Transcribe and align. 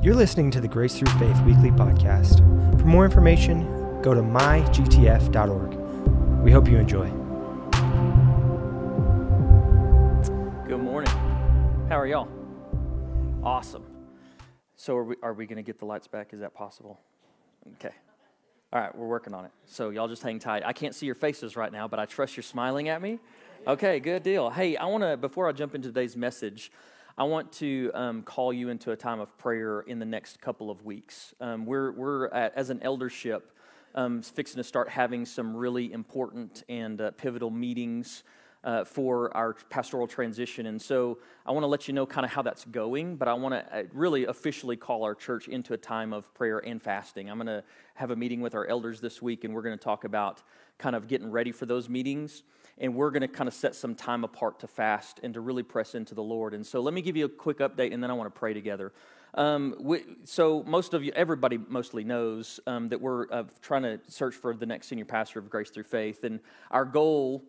You're 0.00 0.14
listening 0.14 0.52
to 0.52 0.60
the 0.60 0.68
Grace 0.68 0.96
Through 0.96 1.10
Faith 1.18 1.40
Weekly 1.40 1.72
Podcast. 1.72 2.38
For 2.78 2.86
more 2.86 3.04
information, 3.04 4.00
go 4.00 4.14
to 4.14 4.20
mygtf.org. 4.20 5.74
We 6.40 6.52
hope 6.52 6.68
you 6.68 6.78
enjoy. 6.78 7.10
Good 10.68 10.80
morning. 10.80 11.10
How 11.88 11.98
are 11.98 12.06
y'all? 12.06 12.28
Awesome. 13.42 13.84
So, 14.76 14.96
are 14.96 15.02
we, 15.02 15.16
are 15.20 15.32
we 15.32 15.46
going 15.46 15.56
to 15.56 15.64
get 15.64 15.80
the 15.80 15.84
lights 15.84 16.06
back? 16.06 16.32
Is 16.32 16.38
that 16.38 16.54
possible? 16.54 17.00
Okay. 17.74 17.94
All 18.72 18.80
right, 18.80 18.96
we're 18.96 19.08
working 19.08 19.34
on 19.34 19.46
it. 19.46 19.50
So, 19.66 19.90
y'all 19.90 20.06
just 20.06 20.22
hang 20.22 20.38
tight. 20.38 20.62
I 20.64 20.72
can't 20.72 20.94
see 20.94 21.06
your 21.06 21.16
faces 21.16 21.56
right 21.56 21.72
now, 21.72 21.88
but 21.88 21.98
I 21.98 22.06
trust 22.06 22.36
you're 22.36 22.44
smiling 22.44 22.88
at 22.88 23.02
me. 23.02 23.18
Okay, 23.66 23.98
good 23.98 24.22
deal. 24.22 24.50
Hey, 24.50 24.76
I 24.76 24.86
want 24.86 25.02
to, 25.02 25.16
before 25.16 25.48
I 25.48 25.52
jump 25.52 25.74
into 25.74 25.88
today's 25.88 26.16
message, 26.16 26.70
I 27.18 27.24
want 27.24 27.50
to 27.54 27.90
um, 27.94 28.22
call 28.22 28.52
you 28.52 28.68
into 28.68 28.92
a 28.92 28.96
time 28.96 29.18
of 29.18 29.36
prayer 29.38 29.80
in 29.80 29.98
the 29.98 30.04
next 30.04 30.40
couple 30.40 30.70
of 30.70 30.84
weeks. 30.84 31.34
Um, 31.40 31.66
we're, 31.66 31.90
we're 31.90 32.28
at, 32.28 32.54
as 32.54 32.70
an 32.70 32.80
eldership, 32.80 33.50
um, 33.96 34.22
fixing 34.22 34.58
to 34.58 34.62
start 34.62 34.88
having 34.88 35.26
some 35.26 35.56
really 35.56 35.92
important 35.92 36.62
and 36.68 37.00
uh, 37.00 37.10
pivotal 37.10 37.50
meetings 37.50 38.22
uh, 38.62 38.84
for 38.84 39.36
our 39.36 39.54
pastoral 39.68 40.06
transition. 40.06 40.66
And 40.66 40.80
so 40.80 41.18
I 41.44 41.50
want 41.50 41.64
to 41.64 41.66
let 41.66 41.88
you 41.88 41.94
know 41.94 42.06
kind 42.06 42.24
of 42.24 42.30
how 42.30 42.42
that's 42.42 42.64
going, 42.64 43.16
but 43.16 43.26
I 43.26 43.34
want 43.34 43.52
to 43.52 43.78
uh, 43.78 43.82
really 43.92 44.26
officially 44.26 44.76
call 44.76 45.02
our 45.02 45.16
church 45.16 45.48
into 45.48 45.74
a 45.74 45.76
time 45.76 46.12
of 46.12 46.32
prayer 46.34 46.58
and 46.58 46.80
fasting. 46.80 47.28
I'm 47.28 47.38
going 47.38 47.48
to 47.48 47.64
have 47.94 48.12
a 48.12 48.16
meeting 48.16 48.42
with 48.42 48.54
our 48.54 48.66
elders 48.68 49.00
this 49.00 49.20
week, 49.20 49.42
and 49.42 49.52
we're 49.52 49.62
going 49.62 49.76
to 49.76 49.84
talk 49.84 50.04
about 50.04 50.44
kind 50.78 50.94
of 50.94 51.08
getting 51.08 51.32
ready 51.32 51.50
for 51.50 51.66
those 51.66 51.88
meetings. 51.88 52.44
And 52.80 52.94
we're 52.94 53.10
going 53.10 53.22
to 53.22 53.28
kind 53.28 53.48
of 53.48 53.54
set 53.54 53.74
some 53.74 53.94
time 53.94 54.24
apart 54.24 54.60
to 54.60 54.66
fast 54.66 55.20
and 55.22 55.34
to 55.34 55.40
really 55.40 55.62
press 55.62 55.94
into 55.94 56.14
the 56.14 56.22
Lord. 56.22 56.54
And 56.54 56.66
so 56.66 56.80
let 56.80 56.94
me 56.94 57.02
give 57.02 57.16
you 57.16 57.24
a 57.24 57.28
quick 57.28 57.58
update, 57.58 57.92
and 57.92 58.02
then 58.02 58.10
I 58.10 58.14
want 58.14 58.32
to 58.32 58.38
pray 58.38 58.54
together. 58.54 58.92
Um, 59.34 59.74
we, 59.80 60.04
so 60.24 60.62
most 60.64 60.94
of 60.94 61.04
you, 61.04 61.12
everybody 61.14 61.58
mostly 61.58 62.04
knows 62.04 62.60
um, 62.66 62.88
that 62.88 63.00
we're 63.00 63.30
uh, 63.30 63.44
trying 63.60 63.82
to 63.82 64.00
search 64.08 64.34
for 64.34 64.54
the 64.54 64.66
next 64.66 64.88
senior 64.88 65.04
pastor 65.04 65.38
of 65.38 65.50
Grace 65.50 65.70
Through 65.70 65.84
Faith, 65.84 66.24
and 66.24 66.40
our 66.70 66.84
goal 66.84 67.44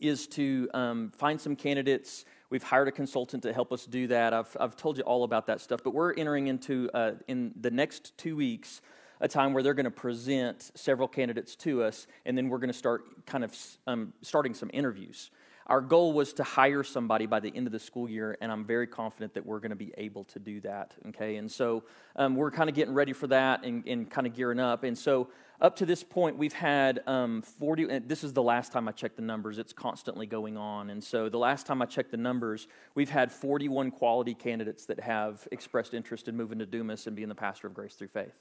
is 0.00 0.26
to 0.28 0.68
um, 0.74 1.12
find 1.16 1.40
some 1.40 1.56
candidates. 1.56 2.24
We've 2.50 2.62
hired 2.62 2.88
a 2.88 2.92
consultant 2.92 3.42
to 3.44 3.52
help 3.52 3.72
us 3.72 3.86
do 3.86 4.06
that. 4.08 4.34
I've, 4.34 4.54
I've 4.60 4.76
told 4.76 4.98
you 4.98 5.04
all 5.04 5.24
about 5.24 5.46
that 5.46 5.60
stuff, 5.60 5.80
but 5.82 5.94
we're 5.94 6.12
entering 6.14 6.48
into 6.48 6.90
uh, 6.92 7.12
in 7.26 7.52
the 7.58 7.70
next 7.70 8.16
two 8.18 8.36
weeks 8.36 8.80
a 9.22 9.28
time 9.28 9.54
where 9.54 9.62
they're 9.62 9.72
going 9.72 9.84
to 9.84 9.90
present 9.90 10.72
several 10.74 11.08
candidates 11.08 11.54
to 11.56 11.82
us, 11.84 12.06
and 12.26 12.36
then 12.36 12.48
we're 12.48 12.58
going 12.58 12.68
to 12.68 12.76
start 12.76 13.24
kind 13.24 13.44
of 13.44 13.56
um, 13.86 14.12
starting 14.20 14.52
some 14.52 14.68
interviews. 14.74 15.30
Our 15.68 15.80
goal 15.80 16.12
was 16.12 16.32
to 16.34 16.42
hire 16.42 16.82
somebody 16.82 17.26
by 17.26 17.38
the 17.38 17.54
end 17.54 17.68
of 17.68 17.72
the 17.72 17.78
school 17.78 18.10
year, 18.10 18.36
and 18.40 18.50
I'm 18.50 18.64
very 18.64 18.88
confident 18.88 19.32
that 19.34 19.46
we're 19.46 19.60
going 19.60 19.70
to 19.70 19.76
be 19.76 19.94
able 19.96 20.24
to 20.24 20.40
do 20.40 20.60
that. 20.62 20.94
Okay, 21.10 21.36
and 21.36 21.50
so 21.50 21.84
um, 22.16 22.34
we're 22.34 22.50
kind 22.50 22.68
of 22.68 22.74
getting 22.74 22.92
ready 22.92 23.12
for 23.12 23.28
that 23.28 23.64
and, 23.64 23.86
and 23.86 24.10
kind 24.10 24.26
of 24.26 24.34
gearing 24.34 24.58
up. 24.58 24.82
And 24.82 24.98
so 24.98 25.28
up 25.60 25.76
to 25.76 25.86
this 25.86 26.02
point, 26.02 26.36
we've 26.36 26.52
had 26.52 27.00
um, 27.06 27.42
40, 27.42 27.84
and 27.84 28.08
this 28.08 28.24
is 28.24 28.32
the 28.32 28.42
last 28.42 28.72
time 28.72 28.88
I 28.88 28.90
checked 28.92 29.14
the 29.14 29.22
numbers, 29.22 29.58
it's 29.58 29.72
constantly 29.72 30.26
going 30.26 30.56
on. 30.56 30.90
And 30.90 31.02
so 31.02 31.28
the 31.28 31.38
last 31.38 31.64
time 31.64 31.80
I 31.80 31.86
checked 31.86 32.10
the 32.10 32.16
numbers, 32.16 32.66
we've 32.96 33.10
had 33.10 33.30
41 33.30 33.92
quality 33.92 34.34
candidates 34.34 34.84
that 34.86 34.98
have 34.98 35.46
expressed 35.52 35.94
interest 35.94 36.26
in 36.26 36.36
moving 36.36 36.58
to 36.58 36.66
Dumas 36.66 37.06
and 37.06 37.14
being 37.14 37.28
the 37.28 37.36
pastor 37.36 37.68
of 37.68 37.74
Grace 37.74 37.94
Through 37.94 38.08
Faith. 38.08 38.34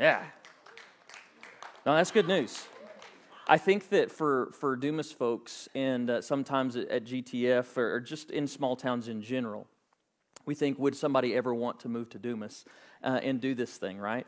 Yeah. 0.00 0.24
No, 1.84 1.94
that's 1.94 2.10
good 2.10 2.26
news. 2.26 2.66
I 3.46 3.58
think 3.58 3.90
that 3.90 4.10
for, 4.10 4.50
for 4.58 4.74
Dumas 4.74 5.12
folks, 5.12 5.68
and 5.74 6.08
uh, 6.08 6.22
sometimes 6.22 6.74
at, 6.74 6.88
at 6.88 7.04
GTF 7.04 7.76
or, 7.76 7.96
or, 7.96 8.00
just 8.00 8.30
in 8.30 8.46
small 8.46 8.76
towns 8.76 9.08
in 9.08 9.20
general, 9.20 9.66
we 10.46 10.54
think, 10.54 10.78
would 10.78 10.96
somebody 10.96 11.36
ever 11.36 11.54
want 11.54 11.80
to 11.80 11.90
move 11.90 12.08
to 12.10 12.18
Dumas 12.18 12.64
uh, 13.04 13.20
and 13.22 13.42
do 13.42 13.54
this 13.54 13.76
thing, 13.76 13.98
right? 13.98 14.26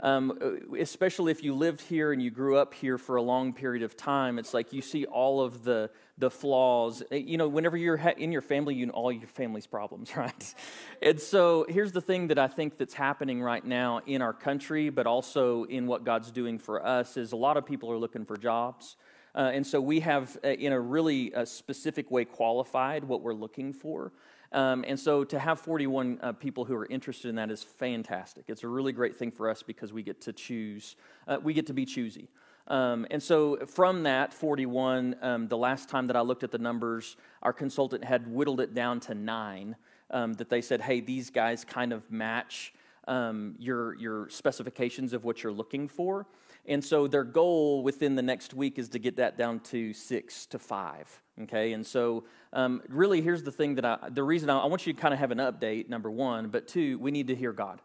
Um, 0.00 0.60
especially 0.78 1.30
if 1.30 1.42
you 1.44 1.54
lived 1.54 1.82
here 1.82 2.12
and 2.12 2.22
you 2.22 2.30
grew 2.30 2.56
up 2.56 2.72
here 2.72 2.98
for 2.98 3.16
a 3.16 3.22
long 3.22 3.52
period 3.52 3.82
of 3.82 3.96
time, 3.96 4.38
it's 4.38 4.54
like 4.54 4.72
you 4.72 4.82
see 4.82 5.04
all 5.04 5.40
of 5.40 5.62
the 5.62 5.90
the 6.20 6.30
flaws. 6.30 7.02
Eh, 7.10 7.16
you 7.16 7.36
know, 7.36 7.48
whenever 7.48 7.76
you're 7.76 7.96
in 7.96 8.30
your 8.30 8.42
family, 8.42 8.74
you 8.74 8.86
know 8.86 8.92
all 8.92 9.10
your 9.10 9.26
family's 9.26 9.66
problems, 9.66 10.16
right? 10.16 10.54
and 11.02 11.20
so 11.20 11.66
here's 11.68 11.92
the 11.92 12.00
thing 12.00 12.28
that 12.28 12.38
I 12.38 12.46
think 12.46 12.78
that's 12.78 12.94
happening 12.94 13.42
right 13.42 13.64
now 13.64 14.00
in 14.06 14.22
our 14.22 14.32
country, 14.32 14.90
but 14.90 15.06
also 15.06 15.64
in 15.64 15.86
what 15.86 16.04
God's 16.04 16.30
doing 16.30 16.58
for 16.58 16.84
us, 16.84 17.16
is 17.16 17.32
a 17.32 17.36
lot 17.36 17.56
of 17.56 17.66
people 17.66 17.90
are 17.90 17.98
looking 17.98 18.24
for 18.24 18.36
jobs. 18.36 18.96
Uh, 19.34 19.50
and 19.52 19.66
so 19.66 19.80
we 19.80 20.00
have, 20.00 20.36
uh, 20.44 20.48
in 20.48 20.72
a 20.72 20.80
really 20.80 21.32
uh, 21.34 21.44
specific 21.44 22.10
way, 22.10 22.24
qualified 22.24 23.04
what 23.04 23.22
we're 23.22 23.34
looking 23.34 23.72
for. 23.72 24.12
Um, 24.52 24.84
and 24.86 24.98
so 24.98 25.22
to 25.24 25.38
have 25.38 25.60
41 25.60 26.18
uh, 26.20 26.32
people 26.32 26.64
who 26.64 26.74
are 26.74 26.86
interested 26.86 27.28
in 27.28 27.36
that 27.36 27.50
is 27.50 27.62
fantastic. 27.62 28.44
It's 28.48 28.64
a 28.64 28.68
really 28.68 28.92
great 28.92 29.16
thing 29.16 29.30
for 29.30 29.48
us 29.48 29.62
because 29.62 29.92
we 29.92 30.02
get 30.02 30.20
to 30.22 30.32
choose, 30.32 30.96
uh, 31.28 31.38
we 31.42 31.54
get 31.54 31.66
to 31.68 31.74
be 31.74 31.84
choosy. 31.84 32.28
Um, 32.66 33.06
and 33.10 33.22
so 33.22 33.58
from 33.66 34.04
that 34.04 34.32
41, 34.32 35.16
um, 35.22 35.48
the 35.48 35.56
last 35.56 35.88
time 35.88 36.06
that 36.08 36.16
I 36.16 36.20
looked 36.20 36.42
at 36.42 36.50
the 36.50 36.58
numbers, 36.58 37.16
our 37.42 37.52
consultant 37.52 38.04
had 38.04 38.26
whittled 38.32 38.60
it 38.60 38.74
down 38.74 39.00
to 39.00 39.14
nine. 39.14 39.76
Um, 40.12 40.32
that 40.34 40.48
they 40.50 40.60
said, 40.60 40.80
hey, 40.80 40.98
these 40.98 41.30
guys 41.30 41.64
kind 41.64 41.92
of 41.92 42.10
match 42.10 42.74
um, 43.06 43.54
your, 43.60 43.94
your 43.94 44.28
specifications 44.28 45.12
of 45.12 45.24
what 45.24 45.42
you're 45.44 45.52
looking 45.52 45.86
for. 45.86 46.26
And 46.66 46.84
so 46.84 47.06
their 47.06 47.24
goal 47.24 47.82
within 47.82 48.14
the 48.14 48.22
next 48.22 48.54
week 48.54 48.78
is 48.78 48.90
to 48.90 48.98
get 48.98 49.16
that 49.16 49.36
down 49.38 49.60
to 49.60 49.92
six 49.92 50.46
to 50.46 50.58
five. 50.58 51.20
Okay, 51.42 51.72
and 51.72 51.86
so 51.86 52.24
um, 52.52 52.82
really, 52.88 53.22
here's 53.22 53.42
the 53.42 53.52
thing 53.52 53.76
that 53.76 53.84
I, 53.84 54.08
the 54.10 54.22
reason 54.22 54.50
I, 54.50 54.58
I 54.58 54.66
want 54.66 54.86
you 54.86 54.92
to 54.92 55.00
kind 55.00 55.14
of 55.14 55.20
have 55.20 55.30
an 55.30 55.38
update, 55.38 55.88
number 55.88 56.10
one, 56.10 56.48
but 56.48 56.68
two, 56.68 56.98
we 56.98 57.10
need 57.10 57.28
to 57.28 57.34
hear 57.34 57.52
God. 57.52 57.80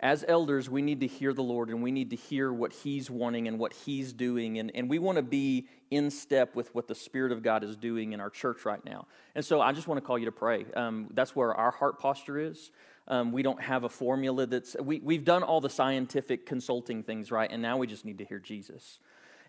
As 0.00 0.24
elders, 0.26 0.68
we 0.68 0.82
need 0.82 1.00
to 1.00 1.06
hear 1.06 1.32
the 1.32 1.42
Lord 1.42 1.70
and 1.70 1.82
we 1.82 1.90
need 1.90 2.10
to 2.10 2.16
hear 2.16 2.52
what 2.52 2.72
He's 2.72 3.10
wanting 3.10 3.48
and 3.48 3.58
what 3.58 3.72
He's 3.72 4.12
doing. 4.12 4.58
And, 4.58 4.70
and 4.74 4.90
we 4.90 4.98
want 4.98 5.16
to 5.16 5.22
be 5.22 5.68
in 5.90 6.10
step 6.10 6.54
with 6.54 6.74
what 6.74 6.88
the 6.88 6.94
Spirit 6.94 7.32
of 7.32 7.42
God 7.42 7.64
is 7.64 7.76
doing 7.76 8.12
in 8.12 8.20
our 8.20 8.28
church 8.28 8.66
right 8.66 8.84
now. 8.84 9.06
And 9.34 9.42
so 9.42 9.60
I 9.60 9.72
just 9.72 9.88
want 9.88 9.98
to 9.98 10.06
call 10.06 10.18
you 10.18 10.26
to 10.26 10.32
pray. 10.32 10.66
Um, 10.76 11.08
that's 11.14 11.34
where 11.34 11.54
our 11.54 11.70
heart 11.70 12.00
posture 12.00 12.38
is. 12.38 12.70
Um, 13.06 13.32
we 13.32 13.42
don't 13.42 13.60
have 13.60 13.84
a 13.84 13.88
formula 13.88 14.46
that's, 14.46 14.76
we, 14.80 15.00
we've 15.00 15.24
done 15.24 15.42
all 15.42 15.60
the 15.60 15.70
scientific 15.70 16.46
consulting 16.46 17.02
things, 17.02 17.30
right? 17.30 17.50
And 17.50 17.60
now 17.60 17.76
we 17.76 17.86
just 17.86 18.04
need 18.04 18.18
to 18.18 18.24
hear 18.24 18.38
Jesus. 18.38 18.98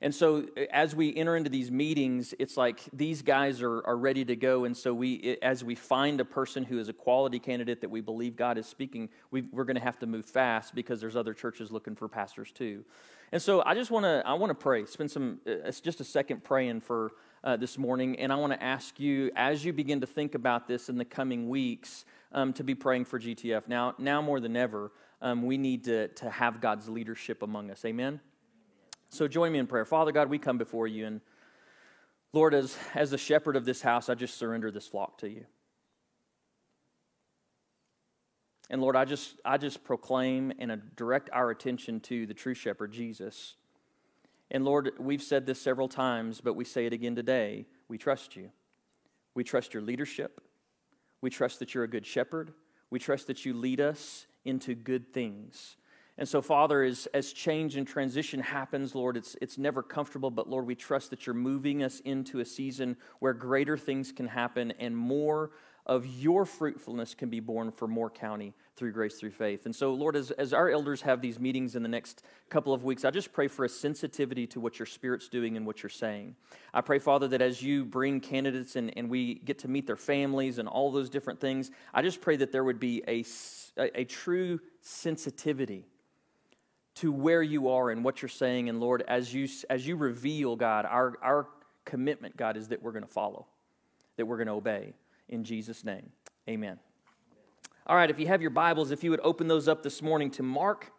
And 0.01 0.13
so 0.13 0.45
as 0.71 0.93
we 0.93 1.15
enter 1.15 1.37
into 1.37 1.49
these 1.49 1.71
meetings, 1.71 2.33
it's 2.37 2.57
like 2.57 2.81
these 2.91 3.21
guys 3.21 3.61
are, 3.61 3.81
are 3.87 3.95
ready 3.95 4.25
to 4.25 4.35
go. 4.35 4.65
And 4.65 4.75
so 4.75 4.93
we, 4.93 5.37
as 5.41 5.63
we 5.63 5.73
find 5.73 6.19
a 6.19 6.25
person 6.25 6.63
who 6.63 6.79
is 6.79 6.89
a 6.89 6.93
quality 6.93 7.39
candidate 7.39 7.79
that 7.81 7.89
we 7.89 8.01
believe 8.01 8.35
God 8.35 8.57
is 8.57 8.65
speaking, 8.65 9.09
we 9.31 9.45
are 9.55 9.63
going 9.63 9.77
to 9.77 9.81
have 9.81 9.97
to 9.99 10.05
move 10.05 10.25
fast 10.25 10.75
because 10.75 10.99
there's 10.99 11.15
other 11.15 11.33
churches 11.33 11.71
looking 11.71 11.95
for 11.95 12.09
pastors 12.09 12.51
too. 12.51 12.83
And 13.31 13.41
so 13.41 13.63
I 13.65 13.73
just 13.73 13.89
want 13.89 14.03
to, 14.03 14.21
I 14.25 14.33
want 14.33 14.49
to 14.51 14.55
pray, 14.55 14.85
spend 14.85 15.09
some, 15.09 15.39
uh, 15.47 15.71
just 15.71 16.01
a 16.01 16.03
second 16.03 16.43
praying 16.43 16.81
for 16.81 17.13
uh, 17.43 17.55
this 17.55 17.77
morning. 17.77 18.19
And 18.19 18.33
I 18.33 18.35
want 18.35 18.53
to 18.53 18.61
ask 18.61 18.99
you, 18.99 19.31
as 19.35 19.63
you 19.63 19.71
begin 19.71 20.01
to 20.01 20.07
think 20.07 20.35
about 20.35 20.67
this 20.67 20.89
in 20.89 20.97
the 20.97 21.05
coming 21.05 21.47
weeks, 21.47 22.05
um, 22.35 22.53
to 22.53 22.63
be 22.63 22.75
praying 22.75 23.05
for 23.05 23.19
GTF. 23.19 23.67
Now, 23.67 23.95
now 23.97 24.21
more 24.21 24.39
than 24.39 24.55
ever, 24.55 24.91
um, 25.21 25.43
we 25.43 25.57
need 25.57 25.85
to, 25.85 26.09
to 26.09 26.29
have 26.29 26.61
God's 26.61 26.87
leadership 26.87 27.41
among 27.41 27.71
us. 27.71 27.83
Amen? 27.85 28.19
So 29.09 29.27
join 29.27 29.53
me 29.53 29.59
in 29.59 29.65
prayer. 29.65 29.85
Father 29.85 30.11
God, 30.11 30.29
we 30.29 30.37
come 30.37 30.57
before 30.57 30.85
you, 30.85 31.07
and 31.07 31.21
Lord, 32.33 32.53
as, 32.53 32.77
as 32.93 33.11
the 33.11 33.17
shepherd 33.17 33.55
of 33.55 33.63
this 33.63 33.81
house, 33.81 34.09
I 34.09 34.15
just 34.15 34.37
surrender 34.37 34.69
this 34.69 34.85
flock 34.85 35.17
to 35.19 35.29
you. 35.29 35.45
And 38.69 38.81
Lord, 38.81 38.97
I 38.97 39.05
just, 39.05 39.35
I 39.45 39.57
just 39.57 39.85
proclaim 39.85 40.51
and 40.59 40.81
direct 40.97 41.29
our 41.31 41.51
attention 41.51 42.01
to 42.01 42.25
the 42.25 42.33
true 42.33 42.53
shepherd, 42.53 42.91
Jesus. 42.91 43.55
And 44.51 44.65
Lord, 44.65 44.91
we've 44.99 45.23
said 45.23 45.45
this 45.45 45.61
several 45.61 45.87
times, 45.87 46.41
but 46.41 46.55
we 46.55 46.65
say 46.65 46.85
it 46.85 46.91
again 46.91 47.15
today. 47.15 47.67
We 47.87 47.97
trust 47.97 48.35
you. 48.35 48.49
We 49.35 49.45
trust 49.45 49.73
your 49.73 49.83
leadership. 49.83 50.41
We 51.25 51.31
trust 51.31 51.57
that 51.57 51.73
you're 51.73 51.83
a 51.83 51.87
good 51.87 52.05
shepherd. 52.05 52.53
We 52.91 52.99
trust 52.99 53.25
that 53.25 53.45
you 53.45 53.55
lead 53.55 53.81
us 53.81 54.27
into 54.43 54.75
good 54.75 55.11
things. 55.11 55.75
And 56.19 56.29
so, 56.29 56.39
Father, 56.39 56.83
as, 56.83 57.07
as 57.15 57.33
change 57.33 57.77
and 57.77 57.87
transition 57.87 58.39
happens, 58.41 58.93
Lord, 58.93 59.17
it's, 59.17 59.35
it's 59.41 59.57
never 59.57 59.81
comfortable, 59.81 60.29
but 60.29 60.47
Lord, 60.47 60.67
we 60.67 60.75
trust 60.75 61.09
that 61.09 61.25
you're 61.25 61.33
moving 61.33 61.81
us 61.81 61.99
into 62.01 62.41
a 62.41 62.45
season 62.45 62.95
where 63.21 63.33
greater 63.33 63.75
things 63.75 64.11
can 64.11 64.27
happen 64.27 64.71
and 64.77 64.95
more 64.95 65.49
of 65.85 66.05
your 66.05 66.45
fruitfulness 66.45 67.13
can 67.13 67.29
be 67.29 67.39
born 67.39 67.71
for 67.71 67.87
Moore 67.87 68.09
County 68.09 68.53
through 68.75 68.91
grace 68.91 69.19
through 69.19 69.31
faith. 69.31 69.65
And 69.65 69.75
so, 69.75 69.93
Lord, 69.93 70.15
as, 70.15 70.31
as 70.31 70.51
our 70.51 70.69
elders 70.69 71.01
have 71.03 71.21
these 71.21 71.39
meetings 71.39 71.75
in 71.75 71.83
the 71.83 71.89
next 71.89 72.23
couple 72.49 72.73
of 72.73 72.83
weeks, 72.83 73.05
I 73.05 73.11
just 73.11 73.31
pray 73.31 73.47
for 73.47 73.65
a 73.65 73.69
sensitivity 73.69 74.47
to 74.47 74.59
what 74.59 74.79
your 74.79 74.87
Spirit's 74.87 75.29
doing 75.29 75.57
and 75.57 75.65
what 75.65 75.83
you're 75.83 75.89
saying. 75.89 76.35
I 76.73 76.81
pray, 76.81 76.99
Father, 76.99 77.27
that 77.29 77.41
as 77.41 77.61
you 77.61 77.85
bring 77.85 78.19
candidates 78.19 78.75
and, 78.75 78.91
and 78.97 79.09
we 79.09 79.35
get 79.35 79.59
to 79.59 79.67
meet 79.67 79.85
their 79.85 79.95
families 79.95 80.57
and 80.57 80.67
all 80.67 80.91
those 80.91 81.09
different 81.09 81.39
things, 81.39 81.71
I 81.93 82.01
just 82.01 82.19
pray 82.19 82.35
that 82.37 82.51
there 82.51 82.63
would 82.63 82.79
be 82.79 83.03
a, 83.07 83.23
a, 83.77 84.01
a 84.01 84.03
true 84.05 84.59
sensitivity 84.81 85.85
to 86.95 87.11
where 87.11 87.43
you 87.43 87.69
are 87.69 87.91
and 87.91 88.03
what 88.03 88.21
you're 88.21 88.29
saying. 88.29 88.69
And 88.69 88.79
Lord, 88.79 89.03
as 89.07 89.33
you, 89.33 89.47
as 89.69 89.85
you 89.85 89.97
reveal, 89.97 90.55
God, 90.55 90.85
our, 90.85 91.13
our 91.21 91.47
commitment, 91.83 92.35
God, 92.35 92.57
is 92.57 92.69
that 92.69 92.81
we're 92.81 92.93
going 92.93 93.03
to 93.03 93.09
follow, 93.09 93.45
that 94.17 94.25
we're 94.25 94.37
going 94.37 94.47
to 94.47 94.53
obey. 94.53 94.93
In 95.27 95.43
Jesus' 95.43 95.83
name, 95.83 96.11
amen. 96.47 96.79
All 97.87 97.95
right, 97.95 98.09
if 98.09 98.19
you 98.19 98.27
have 98.27 98.41
your 98.41 98.51
Bibles, 98.51 98.91
if 98.91 99.03
you 99.03 99.09
would 99.11 99.21
open 99.23 99.47
those 99.47 99.67
up 99.67 99.81
this 99.81 100.01
morning 100.01 100.29
to 100.31 100.43
Mark 100.43 100.91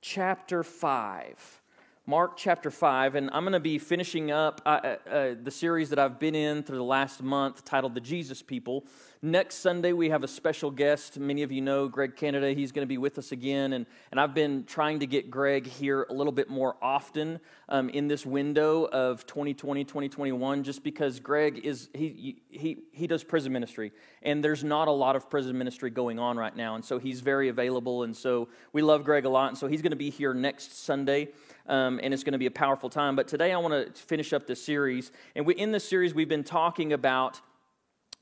chapter 0.00 0.62
5. 0.62 1.60
Mark 2.06 2.36
chapter 2.36 2.70
5, 2.70 3.14
and 3.14 3.30
I'm 3.32 3.44
going 3.44 3.52
to 3.52 3.60
be 3.60 3.78
finishing 3.78 4.30
up 4.30 4.60
uh, 4.66 4.68
uh, 4.68 5.10
uh, 5.10 5.34
the 5.40 5.50
series 5.50 5.90
that 5.90 5.98
I've 5.98 6.18
been 6.18 6.34
in 6.34 6.62
through 6.62 6.78
the 6.78 6.84
last 6.84 7.22
month 7.22 7.64
titled 7.64 7.94
The 7.94 8.00
Jesus 8.00 8.42
People. 8.42 8.84
Next 9.22 9.56
Sunday, 9.56 9.92
we 9.92 10.08
have 10.08 10.24
a 10.24 10.28
special 10.28 10.70
guest. 10.70 11.18
Many 11.18 11.42
of 11.42 11.52
you 11.52 11.60
know 11.60 11.88
Greg 11.88 12.16
Canada. 12.16 12.54
He's 12.54 12.72
going 12.72 12.86
to 12.86 12.88
be 12.88 12.96
with 12.96 13.18
us 13.18 13.32
again. 13.32 13.74
And, 13.74 13.84
and 14.10 14.18
I've 14.18 14.32
been 14.32 14.64
trying 14.64 15.00
to 15.00 15.06
get 15.06 15.30
Greg 15.30 15.66
here 15.66 16.06
a 16.08 16.14
little 16.14 16.32
bit 16.32 16.48
more 16.48 16.76
often 16.80 17.38
um, 17.68 17.90
in 17.90 18.08
this 18.08 18.24
window 18.24 18.86
of 18.86 19.26
2020, 19.26 19.84
2021, 19.84 20.64
just 20.64 20.82
because 20.82 21.20
Greg 21.20 21.60
is, 21.66 21.90
he, 21.92 22.40
he, 22.48 22.78
he 22.92 23.06
does 23.06 23.22
prison 23.22 23.52
ministry. 23.52 23.92
And 24.22 24.42
there's 24.42 24.64
not 24.64 24.88
a 24.88 24.90
lot 24.90 25.16
of 25.16 25.28
prison 25.28 25.58
ministry 25.58 25.90
going 25.90 26.18
on 26.18 26.38
right 26.38 26.56
now. 26.56 26.74
And 26.74 26.82
so 26.82 26.98
he's 26.98 27.20
very 27.20 27.50
available. 27.50 28.04
And 28.04 28.16
so 28.16 28.48
we 28.72 28.80
love 28.80 29.04
Greg 29.04 29.26
a 29.26 29.28
lot. 29.28 29.50
And 29.50 29.58
so 29.58 29.66
he's 29.66 29.82
going 29.82 29.90
to 29.90 29.96
be 29.96 30.08
here 30.08 30.32
next 30.32 30.82
Sunday. 30.82 31.28
Um, 31.66 32.00
and 32.02 32.14
it's 32.14 32.24
going 32.24 32.32
to 32.32 32.38
be 32.38 32.46
a 32.46 32.50
powerful 32.50 32.88
time. 32.88 33.16
But 33.16 33.28
today 33.28 33.52
I 33.52 33.58
want 33.58 33.94
to 33.94 34.02
finish 34.02 34.32
up 34.32 34.46
this 34.46 34.64
series. 34.64 35.12
And 35.36 35.44
we, 35.44 35.52
in 35.56 35.72
this 35.72 35.86
series, 35.86 36.14
we've 36.14 36.26
been 36.26 36.42
talking 36.42 36.94
about 36.94 37.42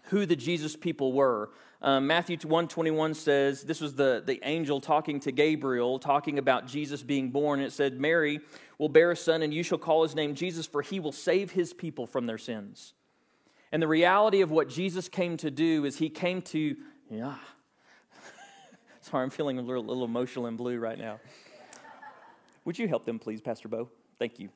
who 0.09 0.27
the 0.27 0.37
Jesus 0.37 0.77
people 0.77 1.13
were. 1.13 1.51
Um, 1.81 2.07
Matthew 2.07 2.37
121 2.37 3.15
says, 3.15 3.63
this 3.63 3.81
was 3.81 3.95
the, 3.95 4.23
the 4.25 4.41
angel 4.43 4.81
talking 4.81 5.21
to 5.21 5.33
Gabriel, 5.33 5.99
talking 5.99 6.39
about 6.39 6.67
Jesus 6.67 7.03
being 7.03 7.31
born. 7.31 7.61
It 7.61 7.73
said, 7.73 8.01
Mary 8.01 8.41
will 8.79 8.89
bear 8.89 9.13
a 9.13 9.17
son, 9.17 9.43
and 9.43 9.55
you 9.55 9.63
shall 9.63 9.79
call 9.79 10.03
his 10.03 10.15
name 10.15 10.35
Jesus, 10.35 10.67
for 10.67 10.83
he 10.83 10.99
will 10.99 11.13
save 11.13 11.53
his 11.53 11.73
people 11.73 12.07
from 12.07 12.27
their 12.27 12.39
sins. 12.39 12.95
And 13.71 13.83
the 13.83 13.89
reality 13.89 14.41
of 14.41 14.51
what 14.51 14.69
Jesus 14.69 15.09
came 15.09 15.37
to 15.39 15.51
do 15.51 15.85
is 15.85 15.99
he 15.99 16.09
came 16.09 16.43
to, 16.43 16.77
yeah. 17.11 17.37
Sorry, 19.03 19.23
I'm 19.23 19.31
feeling 19.31 19.59
a 19.59 19.63
little, 19.63 19.85
little 19.85 20.05
emotional 20.05 20.47
and 20.47 20.57
blue 20.57 20.79
right 20.79 20.99
now. 20.99 21.21
Would 22.65 22.79
you 22.79 22.89
help 22.89 23.05
them, 23.05 23.19
please, 23.19 23.41
Pastor 23.41 23.69
Bo? 23.69 23.89
Thank 24.19 24.41
you. 24.41 24.49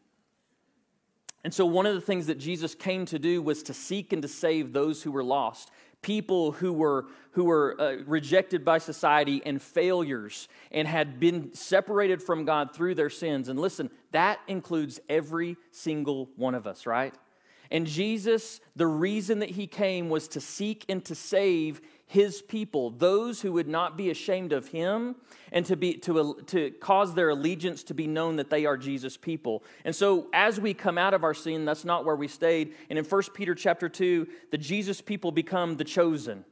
And 1.44 1.52
so, 1.52 1.66
one 1.66 1.86
of 1.86 1.94
the 1.94 2.00
things 2.00 2.26
that 2.26 2.38
Jesus 2.38 2.74
came 2.74 3.04
to 3.06 3.18
do 3.18 3.42
was 3.42 3.62
to 3.64 3.74
seek 3.74 4.12
and 4.12 4.22
to 4.22 4.28
save 4.28 4.72
those 4.72 5.02
who 5.02 5.10
were 5.10 5.24
lost, 5.24 5.70
people 6.00 6.52
who 6.52 6.72
were, 6.72 7.06
who 7.32 7.44
were 7.44 7.76
uh, 7.80 7.96
rejected 8.06 8.64
by 8.64 8.78
society 8.78 9.42
and 9.44 9.60
failures 9.60 10.48
and 10.70 10.86
had 10.86 11.18
been 11.18 11.52
separated 11.54 12.22
from 12.22 12.44
God 12.44 12.74
through 12.74 12.94
their 12.94 13.10
sins. 13.10 13.48
And 13.48 13.58
listen, 13.58 13.90
that 14.12 14.40
includes 14.46 15.00
every 15.08 15.56
single 15.72 16.28
one 16.36 16.54
of 16.54 16.66
us, 16.66 16.86
right? 16.86 17.14
And 17.72 17.86
Jesus, 17.86 18.60
the 18.76 18.86
reason 18.86 19.38
that 19.38 19.50
he 19.50 19.66
came 19.66 20.10
was 20.10 20.28
to 20.28 20.40
seek 20.40 20.84
and 20.88 21.02
to 21.06 21.14
save 21.14 21.80
his 22.12 22.42
people, 22.42 22.90
those 22.90 23.40
who 23.40 23.52
would 23.52 23.66
not 23.66 23.96
be 23.96 24.10
ashamed 24.10 24.52
of 24.52 24.68
him 24.68 25.16
and 25.50 25.64
to, 25.64 25.76
be, 25.76 25.94
to, 25.94 26.38
to 26.44 26.70
cause 26.72 27.14
their 27.14 27.30
allegiance 27.30 27.82
to 27.84 27.94
be 27.94 28.06
known 28.06 28.36
that 28.36 28.50
they 28.50 28.66
are 28.66 28.76
Jesus' 28.76 29.16
people. 29.16 29.64
And 29.86 29.96
so 29.96 30.28
as 30.34 30.60
we 30.60 30.74
come 30.74 30.98
out 30.98 31.14
of 31.14 31.24
our 31.24 31.32
sin, 31.32 31.64
that's 31.64 31.86
not 31.86 32.04
where 32.04 32.14
we 32.14 32.28
stayed. 32.28 32.74
And 32.90 32.98
in 32.98 33.06
1 33.06 33.22
Peter 33.32 33.54
chapter 33.54 33.88
2, 33.88 34.28
the 34.50 34.58
Jesus 34.58 35.00
people 35.00 35.32
become 35.32 35.78
the 35.78 35.84
chosen, 35.84 36.44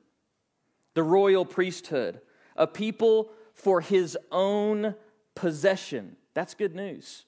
the 0.94 1.02
royal 1.02 1.44
priesthood, 1.44 2.22
a 2.56 2.66
people 2.66 3.30
for 3.52 3.82
his 3.82 4.16
own 4.32 4.94
possession. 5.34 6.16
That's 6.32 6.54
good 6.54 6.74
news. 6.74 7.26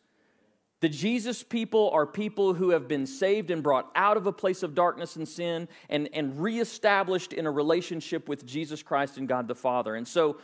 The 0.82 0.88
Jesus 0.88 1.44
people 1.44 1.90
are 1.90 2.04
people 2.04 2.54
who 2.54 2.70
have 2.70 2.88
been 2.88 3.06
saved 3.06 3.52
and 3.52 3.62
brought 3.62 3.88
out 3.94 4.16
of 4.16 4.26
a 4.26 4.32
place 4.32 4.64
of 4.64 4.74
darkness 4.74 5.14
and 5.14 5.28
sin 5.28 5.68
and, 5.88 6.08
and 6.12 6.42
reestablished 6.42 7.32
in 7.32 7.46
a 7.46 7.52
relationship 7.52 8.28
with 8.28 8.44
Jesus 8.44 8.82
Christ 8.82 9.16
and 9.16 9.28
God 9.28 9.46
the 9.46 9.54
Father. 9.54 9.94
And 9.94 10.08
so 10.08 10.38